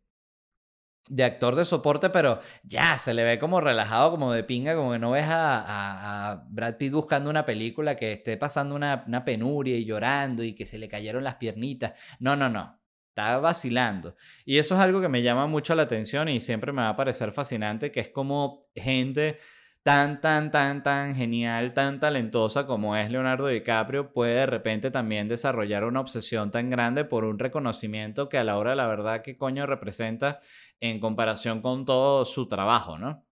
de 1.09 1.23
actor 1.23 1.55
de 1.55 1.63
soporte, 1.63 2.09
pero 2.09 2.39
ya 2.63 2.97
se 2.97 3.13
le 3.13 3.23
ve 3.23 3.39
como 3.39 3.61
relajado, 3.61 4.11
como 4.11 4.33
de 4.33 4.43
pinga, 4.43 4.75
como 4.75 4.91
que 4.91 4.99
no 4.99 5.11
ves 5.11 5.23
a, 5.25 5.61
a- 5.61 6.31
a 6.31 6.45
Brad 6.49 6.75
Pitt 6.77 6.91
buscando 6.91 7.29
una 7.29 7.45
película 7.45 7.95
que 7.95 8.11
esté 8.11 8.35
pasando 8.37 8.75
una, 8.75 9.05
una 9.07 9.23
penuria 9.23 9.77
y 9.77 9.85
llorando 9.85 10.43
y 10.43 10.53
que 10.53 10.65
se 10.65 10.77
le 10.77 10.89
cayeron 10.89 11.23
las 11.23 11.35
piernitas. 11.35 11.93
No, 12.19 12.35
no, 12.35 12.49
no. 12.49 12.76
Está 13.17 13.39
vacilando. 13.39 14.15
Y 14.45 14.59
eso 14.59 14.75
es 14.75 14.81
algo 14.81 15.01
que 15.01 15.09
me 15.09 15.23
llama 15.23 15.47
mucho 15.47 15.73
la 15.73 15.81
atención 15.81 16.29
y 16.29 16.39
siempre 16.39 16.71
me 16.71 16.83
va 16.83 16.89
a 16.89 16.95
parecer 16.95 17.31
fascinante, 17.31 17.91
que 17.91 17.99
es 17.99 18.09
como 18.09 18.69
gente 18.75 19.39
tan, 19.81 20.21
tan, 20.21 20.51
tan, 20.51 20.83
tan 20.83 21.15
genial, 21.15 21.73
tan 21.73 21.99
talentosa 21.99 22.67
como 22.67 22.95
es 22.95 23.09
Leonardo 23.09 23.47
DiCaprio, 23.47 24.13
puede 24.13 24.35
de 24.35 24.45
repente 24.45 24.91
también 24.91 25.27
desarrollar 25.27 25.83
una 25.83 25.99
obsesión 25.99 26.51
tan 26.51 26.69
grande 26.69 27.05
por 27.05 27.25
un 27.25 27.39
reconocimiento 27.39 28.29
que 28.29 28.37
a 28.37 28.43
la 28.43 28.55
hora 28.55 28.75
la 28.75 28.85
verdad, 28.85 29.23
¿qué 29.23 29.35
coño 29.35 29.65
representa 29.65 30.39
en 30.79 30.99
comparación 30.99 31.61
con 31.61 31.85
todo 31.85 32.23
su 32.23 32.47
trabajo, 32.47 32.99
¿no? 32.99 33.25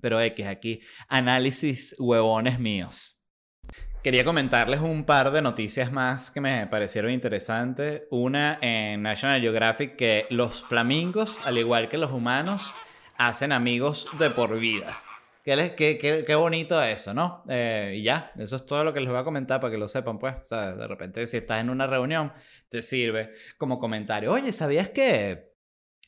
Pero 0.00 0.18
X, 0.18 0.46
aquí, 0.46 0.80
análisis 1.08 1.94
huevones 1.98 2.58
míos. 2.58 3.23
Quería 4.04 4.22
comentarles 4.22 4.80
un 4.80 5.04
par 5.04 5.30
de 5.32 5.40
noticias 5.40 5.90
más 5.90 6.30
que 6.30 6.42
me 6.42 6.66
parecieron 6.66 7.10
interesantes. 7.10 8.02
Una 8.10 8.58
en 8.60 9.00
National 9.02 9.40
Geographic 9.40 9.96
que 9.96 10.26
los 10.28 10.62
flamingos, 10.62 11.40
al 11.46 11.56
igual 11.56 11.88
que 11.88 11.96
los 11.96 12.10
humanos, 12.12 12.74
hacen 13.16 13.50
amigos 13.50 14.06
de 14.18 14.28
por 14.28 14.58
vida. 14.58 15.02
Qué, 15.42 15.56
les- 15.56 15.70
qué- 15.70 15.96
qué- 15.96 16.22
qué 16.26 16.34
bonito 16.34 16.82
eso, 16.82 17.14
¿no? 17.14 17.44
Eh, 17.48 17.94
y 17.96 18.02
ya, 18.02 18.30
eso 18.36 18.56
es 18.56 18.66
todo 18.66 18.84
lo 18.84 18.92
que 18.92 19.00
les 19.00 19.08
voy 19.08 19.18
a 19.18 19.24
comentar 19.24 19.58
para 19.58 19.70
que 19.70 19.78
lo 19.78 19.88
sepan, 19.88 20.18
pues. 20.18 20.34
O 20.52 20.54
de 20.54 20.86
repente, 20.86 21.26
si 21.26 21.38
estás 21.38 21.62
en 21.62 21.70
una 21.70 21.86
reunión, 21.86 22.30
te 22.68 22.82
sirve 22.82 23.32
como 23.56 23.78
comentario. 23.78 24.32
Oye, 24.32 24.52
¿sabías 24.52 24.90
que 24.90 25.53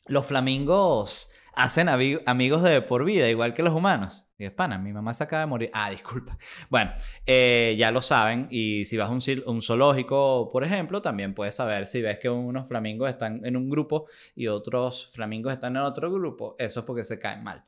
los 0.08 0.26
flamingos 0.26 1.32
hacen 1.54 1.88
amigos 1.88 2.62
de 2.62 2.82
por 2.82 3.04
vida, 3.04 3.28
igual 3.28 3.54
que 3.54 3.62
los 3.62 3.72
humanos? 3.72 4.24
Y 4.38 4.44
es 4.44 4.50
pana, 4.52 4.76
mi 4.76 4.92
mamá 4.92 5.14
se 5.14 5.24
acaba 5.24 5.40
de 5.40 5.46
morir. 5.46 5.70
Ah, 5.72 5.88
disculpa. 5.88 6.36
Bueno, 6.68 6.92
eh, 7.24 7.74
ya 7.78 7.90
lo 7.90 8.02
saben. 8.02 8.46
Y 8.50 8.84
si 8.84 8.98
vas 8.98 9.08
a 9.08 9.12
un, 9.46 9.62
zoológico, 9.62 10.50
por 10.52 10.62
ejemplo, 10.62 11.00
también 11.00 11.34
puedes 11.34 11.54
saber 11.54 11.86
si 11.86 12.02
ves 12.02 12.18
que 12.18 12.28
unos 12.28 12.68
flamingos 12.68 13.08
están 13.08 13.40
en 13.44 13.56
un 13.56 13.70
grupo 13.70 14.06
y 14.34 14.48
otros 14.48 15.10
flamingos 15.12 15.54
están 15.54 15.76
en 15.76 15.82
otro 15.82 16.12
grupo. 16.12 16.54
Eso 16.58 16.80
es 16.80 16.86
porque 16.86 17.04
se 17.04 17.18
caen 17.18 17.42
mal. 17.42 17.64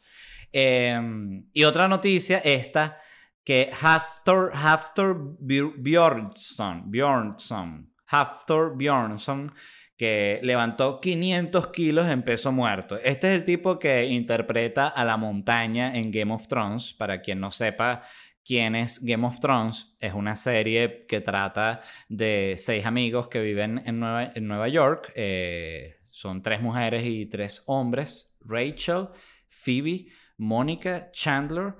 Eh, 0.52 1.42
y 1.54 1.64
otra 1.64 1.88
noticia, 1.88 2.38
esta, 2.38 2.98
que 3.42 3.70
Haftor, 3.80 4.50
Haftor 4.54 5.38
Bjor- 5.40 5.74
Bjornsson, 5.78 6.90
Bjornsson, 6.90 7.90
Haftor 8.08 8.76
Bjornsson, 8.76 9.54
que 9.98 10.38
levantó 10.44 11.00
500 11.00 11.66
kilos 11.68 12.08
en 12.08 12.22
peso 12.22 12.52
muerto. 12.52 12.96
Este 13.02 13.28
es 13.28 13.34
el 13.34 13.44
tipo 13.44 13.80
que 13.80 14.06
interpreta 14.06 14.86
a 14.86 15.04
la 15.04 15.16
montaña 15.16 15.96
en 15.96 16.12
Game 16.12 16.32
of 16.32 16.46
Thrones. 16.46 16.94
Para 16.94 17.20
quien 17.20 17.40
no 17.40 17.50
sepa 17.50 18.02
quién 18.44 18.76
es 18.76 19.02
Game 19.02 19.26
of 19.26 19.40
Thrones, 19.40 19.96
es 20.00 20.14
una 20.14 20.36
serie 20.36 21.00
que 21.08 21.20
trata 21.20 21.80
de 22.08 22.54
seis 22.56 22.86
amigos 22.86 23.26
que 23.26 23.42
viven 23.42 23.82
en 23.84 23.98
Nueva, 23.98 24.68
York. 24.68 25.12
Eh, 25.16 25.96
son 26.04 26.42
tres 26.42 26.62
mujeres 26.62 27.04
y 27.04 27.26
tres 27.26 27.64
hombres. 27.66 28.36
Rachel, 28.40 29.08
Phoebe, 29.48 30.06
Mónica, 30.36 31.10
Chandler, 31.10 31.74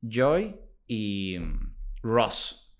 Joy 0.00 0.58
y 0.86 1.36
mm, 1.38 1.76
Ross. 2.02 2.72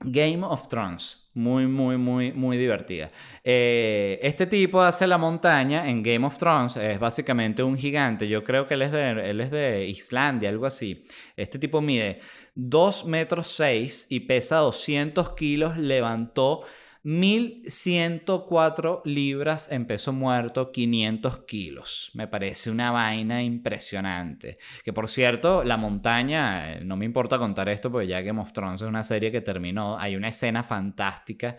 Game 0.00 0.44
of 0.44 0.66
Thrones. 0.66 1.21
Muy, 1.34 1.66
muy, 1.66 1.96
muy, 1.96 2.30
muy 2.32 2.58
divertida. 2.58 3.10
Eh, 3.42 4.18
este 4.22 4.46
tipo 4.46 4.82
hace 4.82 5.06
la 5.06 5.16
montaña 5.16 5.88
en 5.88 6.02
Game 6.02 6.26
of 6.26 6.36
Thrones. 6.36 6.76
Es 6.76 6.98
básicamente 6.98 7.62
un 7.62 7.78
gigante. 7.78 8.28
Yo 8.28 8.44
creo 8.44 8.66
que 8.66 8.74
él 8.74 8.82
es 8.82 8.92
de, 8.92 9.30
es 9.30 9.50
de 9.50 9.86
Islandia, 9.86 10.50
algo 10.50 10.66
así. 10.66 11.04
Este 11.34 11.58
tipo 11.58 11.80
mide 11.80 12.20
2 12.54 13.06
metros 13.06 13.46
6 13.48 14.08
y 14.10 14.20
pesa 14.20 14.58
200 14.58 15.30
kilos. 15.30 15.78
Levantó 15.78 16.64
1104 17.04 19.02
libras 19.04 19.72
en 19.72 19.86
peso 19.86 20.12
muerto, 20.12 20.70
500 20.70 21.40
kilos. 21.46 22.10
Me 22.14 22.28
parece 22.28 22.70
una 22.70 22.92
vaina 22.92 23.42
impresionante. 23.42 24.58
Que 24.84 24.92
por 24.92 25.08
cierto, 25.08 25.64
la 25.64 25.76
montaña, 25.76 26.74
eh, 26.74 26.84
no 26.84 26.96
me 26.96 27.04
importa 27.04 27.38
contar 27.38 27.68
esto 27.68 27.90
porque 27.90 28.06
ya 28.06 28.20
Game 28.20 28.40
of 28.40 28.52
Thrones 28.52 28.82
es 28.82 28.88
una 28.88 29.02
serie 29.02 29.32
que 29.32 29.40
terminó. 29.40 29.98
Hay 29.98 30.14
una 30.14 30.28
escena 30.28 30.62
fantástica 30.62 31.56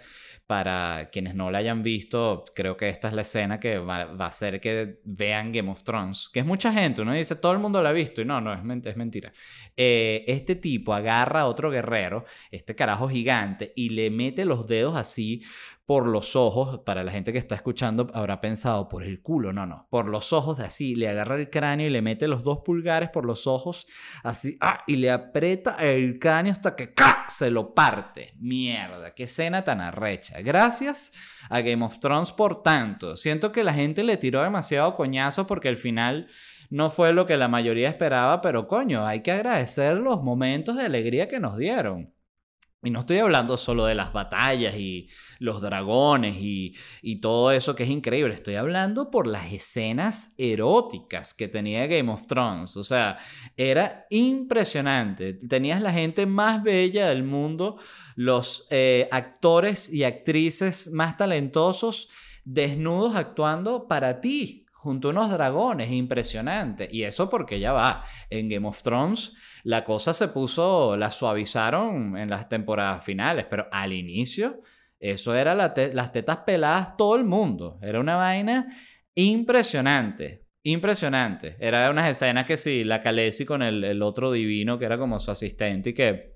para 0.47 1.09
quienes 1.11 1.35
no 1.35 1.51
la 1.51 1.57
hayan 1.57 1.83
visto. 1.83 2.45
Creo 2.55 2.77
que 2.77 2.87
esta 2.87 3.09
es 3.09 3.13
la 3.13 3.23
escena 3.23 3.59
que 3.59 3.79
va, 3.79 4.03
a 4.03 4.25
hacer 4.25 4.61
que 4.61 5.01
vean 5.03 5.51
Game 5.51 5.69
of 5.69 5.83
Thrones. 5.83 6.29
Que 6.31 6.39
es 6.39 6.45
mucha 6.45 6.71
gente, 6.71 7.01
uno 7.01 7.11
dice 7.13 7.35
todo 7.35 7.51
el 7.51 7.59
mundo 7.59 7.81
la 7.83 7.89
ha 7.89 7.93
visto 7.93 8.21
y 8.21 8.25
no, 8.25 8.39
no, 8.39 8.53
es, 8.53 8.59
es 8.85 8.95
mentira. 8.95 9.33
Eh, 9.75 10.23
este 10.27 10.55
tipo 10.55 10.93
agarra 10.93 11.41
a 11.41 11.45
otro 11.47 11.69
guerrero, 11.69 12.23
este 12.51 12.75
carajo 12.75 13.09
gigante, 13.09 13.73
y 13.75 13.89
le 13.89 14.09
mete 14.09 14.45
los 14.45 14.67
dedos 14.67 14.95
así 14.95 15.32
por 15.85 16.07
los 16.07 16.35
ojos. 16.35 16.79
Para 16.79 17.03
la 17.03 17.11
gente 17.11 17.31
que 17.31 17.39
está 17.39 17.55
escuchando 17.55 18.09
habrá 18.13 18.41
pensado 18.41 18.89
por 18.89 19.03
el 19.03 19.21
culo, 19.21 19.53
no, 19.53 19.65
no, 19.65 19.87
por 19.89 20.07
los 20.07 20.33
ojos 20.33 20.57
de 20.57 20.65
así, 20.65 20.95
le 20.95 21.09
agarra 21.09 21.35
el 21.35 21.49
cráneo 21.49 21.87
y 21.87 21.89
le 21.89 22.01
mete 22.01 22.27
los 22.27 22.43
dos 22.43 22.59
pulgares 22.63 23.09
por 23.09 23.25
los 23.25 23.47
ojos 23.47 23.87
así, 24.23 24.57
ah, 24.61 24.83
y 24.87 24.97
le 24.97 25.11
aprieta 25.11 25.77
el 25.79 26.19
cráneo 26.19 26.51
hasta 26.51 26.75
que 26.75 26.93
se 27.27 27.49
lo 27.49 27.73
parte. 27.73 28.33
Mierda, 28.39 29.13
qué 29.13 29.23
escena 29.23 29.63
tan 29.63 29.81
arrecha. 29.81 30.41
Gracias 30.41 31.11
a 31.49 31.61
Game 31.61 31.83
of 31.83 31.99
Thrones 31.99 32.31
por 32.31 32.61
tanto. 32.61 33.17
Siento 33.17 33.51
que 33.51 33.63
la 33.63 33.73
gente 33.73 34.03
le 34.03 34.17
tiró 34.17 34.43
demasiado 34.43 34.95
coñazo 34.95 35.47
porque 35.47 35.69
al 35.69 35.77
final 35.77 36.27
no 36.69 36.89
fue 36.89 37.13
lo 37.13 37.25
que 37.25 37.37
la 37.37 37.47
mayoría 37.47 37.89
esperaba, 37.89 38.41
pero 38.41 38.67
coño, 38.67 39.05
hay 39.05 39.21
que 39.21 39.31
agradecer 39.31 39.97
los 39.97 40.23
momentos 40.23 40.77
de 40.77 40.85
alegría 40.85 41.27
que 41.27 41.39
nos 41.39 41.57
dieron. 41.57 42.12
Y 42.85 42.89
no 42.89 42.99
estoy 42.99 43.19
hablando 43.19 43.55
solo 43.55 43.85
de 43.85 43.95
las 43.95 44.11
batallas 44.11 44.75
y 44.75 45.09
los 45.39 45.61
dragones 45.61 46.35
y, 46.37 46.75
todo 47.21 47.51
eso 47.51 47.75
que 47.75 47.83
es 47.83 47.89
increíble. 47.89 48.33
Estoy 48.33 48.55
hablando 48.55 49.09
por 49.09 49.25
las 49.25 49.53
escenas 49.53 50.33
eróticas 50.37 51.33
que 51.33 51.47
tenía 51.47 51.87
Game 51.87 52.11
of 52.11 52.27
Thrones. 52.27 52.75
O 52.75 52.83
sea, 52.83 53.17
era 53.55 54.05
impresionante. 54.09 55.33
Tenías 55.33 55.81
la 55.81 55.93
gente 55.93 56.25
más 56.25 56.61
bella 56.61 57.07
del 57.07 57.23
mundo, 57.23 57.77
los 58.15 58.67
eh, 58.69 59.07
actores 59.11 59.91
y 59.91 60.03
actrices 60.03 60.91
más 60.91 61.15
talentosos 61.15 62.09
desnudos 62.43 63.15
actuando 63.15 63.87
para 63.87 64.19
ti 64.19 64.65
junto 64.83 65.07
a 65.07 65.11
unos 65.11 65.31
dragones, 65.31 65.91
impresionante. 65.91 66.89
Y 66.91 67.03
eso 67.03 67.29
porque 67.29 67.57
ya 67.57 67.71
va, 67.71 68.03
en 68.29 68.49
Game 68.49 68.67
of 68.67 68.83
Thrones 68.83 69.31
la 69.63 69.83
cosa 69.83 70.13
se 70.13 70.27
puso, 70.27 70.97
la 70.97 71.09
suavizaron 71.09 72.17
en 72.17 72.29
las 72.29 72.49
temporadas 72.49 73.03
finales, 73.03 73.45
pero 73.49 73.67
al 73.71 73.93
inicio 73.93 74.61
eso 74.99 75.35
era 75.35 75.55
la 75.55 75.73
las 75.93 76.11
tetas 76.11 76.37
peladas 76.37 76.95
todo 76.97 77.15
el 77.15 77.23
mundo. 77.23 77.79
Era 77.81 77.99
una 77.99 78.15
vaina 78.15 78.67
impresionante. 79.15 80.45
Impresionante. 80.63 81.57
Era 81.59 81.89
unas 81.89 82.09
escenas 82.09 82.45
que 82.45 82.55
sí, 82.55 82.83
la 82.83 83.01
Calesi 83.01 83.45
con 83.45 83.61
el, 83.61 84.01
otro 84.01 84.31
divino 84.31 84.77
que 84.77 84.85
era 84.85 84.97
como 84.97 85.19
su 85.19 85.31
asistente 85.31 85.89
y 85.89 85.93
que 85.93 86.33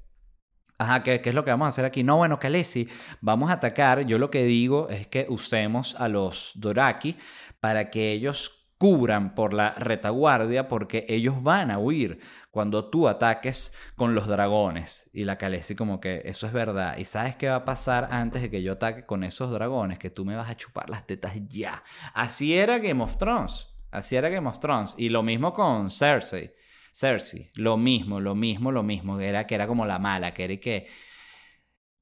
Ajá, 0.79 1.01
¿qué, 1.01 1.21
¿qué, 1.21 1.29
es 1.29 1.35
lo 1.35 1.43
que 1.43 1.49
vamos 1.49 1.65
a 1.65 1.69
hacer 1.69 1.85
aquí? 1.85 2.03
No, 2.03 2.17
bueno, 2.17 2.37
Kalesi, 2.37 2.87
vamos 3.19 3.49
a 3.49 3.53
atacar. 3.53 4.05
Yo 4.05 4.19
lo 4.19 4.29
que 4.29 4.43
digo 4.43 4.89
es 4.89 5.07
que 5.07 5.25
usemos 5.27 5.95
a 5.95 6.07
los 6.07 6.51
Doraki 6.55 7.15
para 7.59 7.89
que 7.89 8.11
ellos 8.11 8.56
cubran 8.77 9.33
por 9.33 9.53
la 9.53 9.73
retaguardia 9.73 10.67
porque 10.67 11.05
ellos 11.09 11.41
van 11.41 11.71
a 11.71 11.79
huir 11.79 12.19
cuando 12.51 12.89
tú 12.89 13.07
ataques 13.07 13.73
con 13.95 14.15
los 14.15 14.27
dragones. 14.27 15.09
Y 15.13 15.23
la 15.25 15.37
Kalesi 15.37 15.75
como 15.75 15.99
que 15.99 16.21
eso 16.25 16.47
es 16.47 16.53
verdad. 16.53 16.97
¿Y 16.97 17.05
sabes 17.05 17.35
qué 17.35 17.49
va 17.49 17.55
a 17.55 17.65
pasar 17.65 18.07
antes 18.11 18.41
de 18.41 18.49
que 18.49 18.61
yo 18.61 18.73
ataque 18.73 19.05
con 19.05 19.23
esos 19.23 19.51
dragones? 19.51 19.97
Que 19.99 20.09
tú 20.09 20.25
me 20.25 20.35
vas 20.35 20.49
a 20.49 20.57
chupar 20.57 20.89
las 20.89 21.05
tetas 21.05 21.33
ya. 21.49 21.83
Así 22.13 22.55
era 22.55 22.79
Game 22.79 23.03
of 23.03 23.17
Thrones. 23.17 23.67
Así 23.91 24.15
era 24.15 24.29
Game 24.29 24.47
of 24.47 24.59
Thrones. 24.59 24.93
Y 24.97 25.09
lo 25.09 25.23
mismo 25.23 25.53
con 25.53 25.89
Cersei. 25.89 26.53
Cersei, 26.91 27.51
lo 27.55 27.77
mismo, 27.77 28.19
lo 28.19 28.33
mismo, 28.33 28.71
lo 28.71 28.83
mismo. 28.83 29.19
Era 29.19 29.45
que 29.45 29.55
era 29.55 29.67
como 29.67 29.85
la 29.85 29.99
mala, 29.99 30.33
que 30.33 30.43
era 30.43 30.57
que 30.57 30.87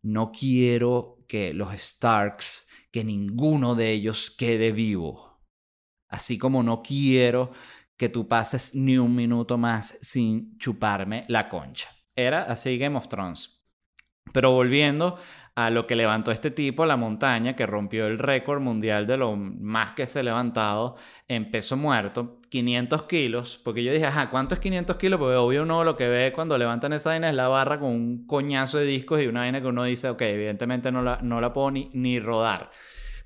no 0.01 0.31
quiero 0.31 1.25
que 1.27 1.53
los 1.53 1.73
Starks, 1.73 2.67
que 2.91 3.03
ninguno 3.03 3.75
de 3.75 3.91
ellos 3.91 4.31
quede 4.31 4.71
vivo. 4.71 5.34
Así 6.15 6.37
como 6.37 6.63
no 6.63 6.81
quiero 6.81 7.51
que 7.97 8.07
tú 8.07 8.25
pases 8.25 8.73
ni 8.73 8.97
un 8.97 9.13
minuto 9.13 9.57
más 9.57 9.97
sin 10.01 10.57
chuparme 10.57 11.25
la 11.27 11.49
concha. 11.49 11.89
Era 12.15 12.43
así 12.43 12.77
Game 12.77 12.95
of 12.95 13.09
Thrones. 13.09 13.61
Pero 14.31 14.51
volviendo 14.51 15.17
a 15.55 15.69
lo 15.69 15.85
que 15.85 15.97
levantó 15.97 16.31
este 16.31 16.51
tipo, 16.51 16.85
la 16.85 16.95
montaña, 16.95 17.53
que 17.53 17.65
rompió 17.65 18.07
el 18.07 18.17
récord 18.17 18.61
mundial 18.61 19.05
de 19.05 19.17
lo 19.17 19.35
más 19.35 19.91
que 19.91 20.05
se 20.05 20.21
ha 20.21 20.23
levantado 20.23 20.95
en 21.27 21.51
peso 21.51 21.75
muerto, 21.75 22.39
500 22.49 23.03
kilos, 23.03 23.59
porque 23.61 23.83
yo 23.83 23.91
dije, 23.91 24.05
ajá, 24.05 24.29
¿cuánto 24.29 24.55
es 24.55 24.61
500 24.61 24.95
kilos? 24.95 25.19
Porque 25.19 25.35
obvio 25.35 25.63
uno 25.63 25.83
lo 25.83 25.97
que 25.97 26.07
ve 26.07 26.31
cuando 26.33 26.57
levantan 26.57 26.93
esa 26.93 27.09
vaina 27.09 27.29
es 27.29 27.35
la 27.35 27.49
barra 27.49 27.77
con 27.77 27.89
un 27.89 28.25
coñazo 28.25 28.77
de 28.77 28.85
discos 28.85 29.21
y 29.21 29.27
una 29.27 29.41
vaina 29.41 29.59
que 29.59 29.67
uno 29.67 29.83
dice, 29.83 30.07
ok, 30.09 30.21
evidentemente 30.21 30.93
no 30.93 31.01
la, 31.01 31.19
no 31.21 31.41
la 31.41 31.51
puedo 31.51 31.71
ni, 31.71 31.89
ni 31.93 32.21
rodar. 32.21 32.71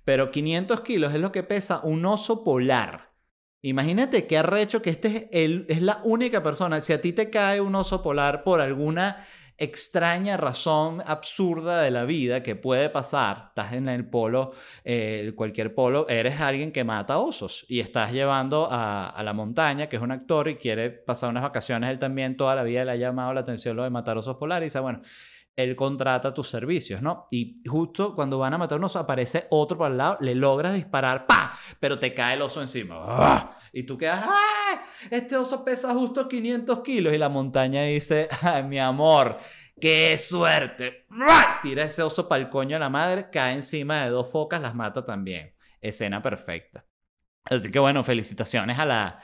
Pero 0.10 0.32
500 0.32 0.82
kilos 0.82 1.14
es 1.14 1.22
lo 1.22 1.32
que 1.32 1.44
pesa 1.44 1.82
un 1.84 2.04
oso 2.04 2.44
polar. 2.44 3.14
Imagínate 3.62 4.26
qué 4.26 4.40
arrecho 4.40 4.82
que 4.82 4.90
este 4.90 5.30
es, 5.32 5.62
es 5.68 5.84
la 5.84 6.00
única 6.04 6.42
persona. 6.42 6.82
Si 6.82 6.94
a 6.94 7.00
ti 7.00 7.14
te 7.14 7.30
cae 7.30 7.62
un 7.62 7.76
oso 7.76 8.02
polar 8.02 8.44
por 8.44 8.60
alguna 8.60 9.18
extraña 9.60 10.36
razón 10.36 11.04
absurda 11.06 11.82
de 11.84 11.92
la 11.92 12.06
vida 12.06 12.42
que 12.42 12.56
puede 12.56 12.90
pasar. 12.90 13.50
Estás 13.50 13.74
en 13.74 13.88
el 13.88 14.10
polo, 14.10 14.54
eh, 14.84 15.32
cualquier 15.36 15.76
polo, 15.76 16.08
eres 16.10 16.42
alguien 16.42 16.72
que 16.72 16.84
mata 16.84 17.20
osos 17.20 17.68
y 17.68 17.80
estás 17.80 18.12
llevando 18.12 18.68
a, 18.72 19.10
a, 19.10 19.22
la 19.22 19.34
montaña, 19.34 19.90
que 19.90 19.98
es 19.98 20.02
un 20.02 20.12
actor 20.12 20.48
y 20.48 20.56
quiere 20.56 20.90
pasar 20.90 21.30
unas 21.30 21.44
vacaciones. 21.44 21.88
Él 21.88 22.00
también 22.00 22.36
toda 22.36 22.56
la 22.56 22.64
vida 22.64 22.84
le 22.84 22.92
ha 22.92 22.96
llamado 22.96 23.32
la 23.34 23.42
atención 23.42 23.76
lo 23.76 23.84
de 23.84 23.92
matar 23.92 24.18
osos 24.18 24.38
polares 24.38 24.66
y 24.66 24.70
dice, 24.70 24.80
bueno, 24.80 25.02
él 25.64 25.76
contrata 25.76 26.34
tus 26.34 26.50
servicios, 26.50 27.02
¿no? 27.02 27.28
Y 27.32 27.56
justo 27.68 28.16
cuando 28.16 28.38
van 28.38 28.54
a 28.54 28.58
matar 28.58 28.80
aparece 28.96 29.48
otro 29.50 29.78
por 29.78 29.92
el 29.92 29.98
lado, 29.98 30.18
le 30.22 30.34
logras 30.36 30.74
disparar, 30.74 31.26
¡pa! 31.26 31.52
Pero 31.80 32.00
te 32.00 32.14
cae 32.14 32.36
el 32.36 32.42
oso 32.42 32.62
encima. 32.62 32.96
¡Ah! 33.00 33.52
Y 33.74 33.84
tú 33.84 33.98
quedas, 33.98 34.22
¡ah! 34.24 34.82
Este 35.12 35.36
oso 35.36 35.66
pesa 35.66 35.94
justo 35.94 36.28
500 36.28 36.80
kilos. 36.82 37.14
Y 37.14 37.18
la 37.18 37.30
montaña 37.30 37.84
dice, 37.84 38.30
¡ay, 38.42 38.64
mi 38.64 38.80
amor! 38.80 39.38
¡Qué 39.80 40.18
suerte! 40.18 41.06
Tira 41.62 41.84
ese 41.84 42.04
oso 42.04 42.28
para 42.28 42.42
el 42.42 42.50
coño 42.50 42.78
a 42.78 42.80
la 42.80 42.90
madre, 42.90 43.30
cae 43.30 43.54
encima 43.54 44.04
de 44.04 44.10
dos 44.10 44.32
focas, 44.32 44.62
las 44.62 44.76
mata 44.76 45.04
también. 45.04 45.54
Escena 45.82 46.22
perfecta. 46.22 46.86
Así 47.46 47.72
que 47.72 47.80
bueno, 47.80 48.04
felicitaciones 48.04 48.78
a 48.80 48.86
la, 48.86 49.20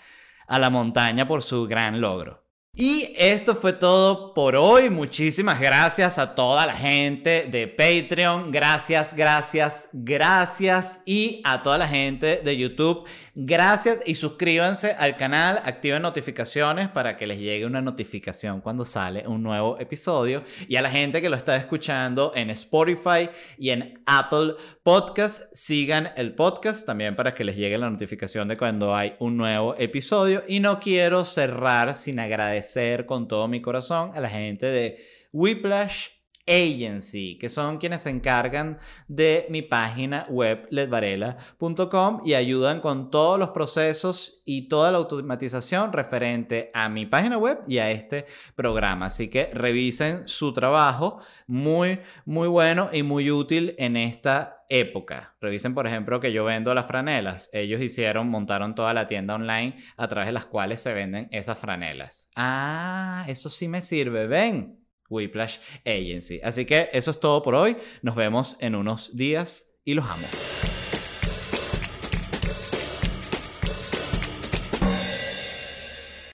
a 0.48 0.60
la 0.60 0.69
montaña 0.69 1.28
por 1.28 1.43
su 1.43 1.65
gran 1.67 2.02
logro. 2.02 2.45
Y 2.78 3.14
esto 3.18 3.56
fue 3.56 3.72
todo 3.72 4.34
por 4.34 4.58
hoy. 4.58 4.90
Muchísimas 4.90 5.62
gracias 5.62 6.20
a 6.20 6.36
toda 6.36 6.66
la 6.66 6.76
gente 6.76 7.48
de 7.50 7.70
Patreon. 7.70 8.52
Gracias, 8.52 9.16
gracias, 9.16 9.88
gracias. 9.94 11.00
Y 11.06 11.42
a 11.46 11.64
toda 11.64 11.78
la 11.78 11.88
gente 11.88 12.42
de 12.44 12.58
YouTube. 12.58 13.08
Gracias 13.38 14.02
y 14.06 14.16
suscríbanse 14.16 14.92
al 14.92 15.16
canal. 15.16 15.62
Activen 15.64 16.02
notificaciones 16.02 16.90
para 16.90 17.16
que 17.16 17.28
les 17.28 17.40
llegue 17.40 17.66
una 17.66 17.82
notificación 17.82 18.60
cuando 18.60 18.86
sale 18.86 19.26
un 19.26 19.42
nuevo 19.42 19.80
episodio. 19.80 20.44
Y 20.68 20.76
a 20.76 20.82
la 20.82 20.90
gente 20.90 21.22
que 21.22 21.30
lo 21.30 21.38
está 21.38 21.56
escuchando 21.56 22.34
en 22.36 22.50
Spotify 22.50 23.30
y 23.58 23.70
en 23.70 24.02
Apple 24.06 24.56
Podcast, 24.84 25.54
sigan 25.54 26.12
el 26.18 26.34
podcast 26.34 26.86
también 26.86 27.16
para 27.16 27.34
que 27.34 27.46
les 27.46 27.56
llegue 27.56 27.78
la 27.78 27.90
notificación 27.90 28.50
de 28.50 28.58
cuando 28.58 28.94
hay 28.94 29.16
un 29.20 29.38
nuevo 29.38 29.76
episodio. 29.78 30.44
Y 30.48 30.60
no 30.60 30.80
quiero 30.80 31.24
cerrar 31.24 31.96
sin 31.96 32.20
agradecer 32.65 33.06
con 33.06 33.28
todo 33.28 33.47
mi 33.47 33.62
corazón 33.62 34.12
a 34.15 34.19
la 34.19 34.30
gente 34.30 34.65
de 34.65 34.97
Whiplash 35.32 36.10
Agency, 36.48 37.38
que 37.38 37.50
son 37.50 37.78
quienes 37.78 38.02
se 38.02 38.12
encargan 38.12 38.78
de 39.08 39.48
mi 39.50 39.62
página 39.62 40.26
web 40.30 40.68
ledvarela.com 40.70 42.22
y 42.24 42.34
ayudan 42.36 42.82
con 42.82 43.10
todos 43.10 43.40
los 43.40 43.50
procesos 43.50 44.44
y 44.46 44.68
toda 44.68 44.92
la 44.92 45.00
automatización 45.00 45.92
referente 45.92 46.70
a 46.74 46.90
mi 46.90 47.06
página 47.06 47.38
web 47.38 47.62
y 47.68 47.80
a 47.80 47.90
este 47.90 48.26
programa. 48.56 49.08
Así 49.08 49.30
que 49.30 49.50
revisen 49.54 50.28
su 50.28 50.54
trabajo, 50.54 51.18
muy, 51.48 52.00
muy 52.26 52.48
bueno 52.48 52.90
y 52.94 53.04
muy 53.04 53.32
útil 53.32 53.76
en 53.78 53.98
esta 53.98 54.64
época. 54.70 55.36
Revisen, 55.42 55.74
por 55.74 55.88
ejemplo, 55.88 56.20
que 56.20 56.32
yo 56.32 56.46
vendo 56.46 56.74
las 56.74 56.88
franelas. 56.88 57.50
Ellos 57.54 57.82
hicieron, 57.82 58.30
montaron 58.30 58.76
toda 58.76 58.94
la 58.94 59.08
tienda 59.08 59.36
online 59.36 59.78
a 59.98 60.08
través 60.08 60.28
de 60.28 60.34
las 60.34 60.46
cuales 60.46 60.82
se 60.82 60.94
venden 60.94 61.28
esas 61.32 61.58
franelas. 61.58 62.30
Ah, 62.36 63.26
eso 63.28 63.50
sí 63.50 63.68
me 63.68 63.82
sirve. 63.82 64.28
Ven. 64.28 64.85
Whiplash 65.10 65.58
Agency. 65.86 66.39
Así 66.44 66.65
que 66.65 66.89
eso 66.91 67.12
es 67.12 67.20
todo 67.20 67.41
por 67.41 67.56
hoy. 67.56 67.78
Nos 68.02 68.15
vemos 68.15 68.58
en 68.60 68.76
unos 68.76 69.15
días 69.15 69.80
y 69.84 69.94
los 69.94 70.06
amo. 70.06 70.28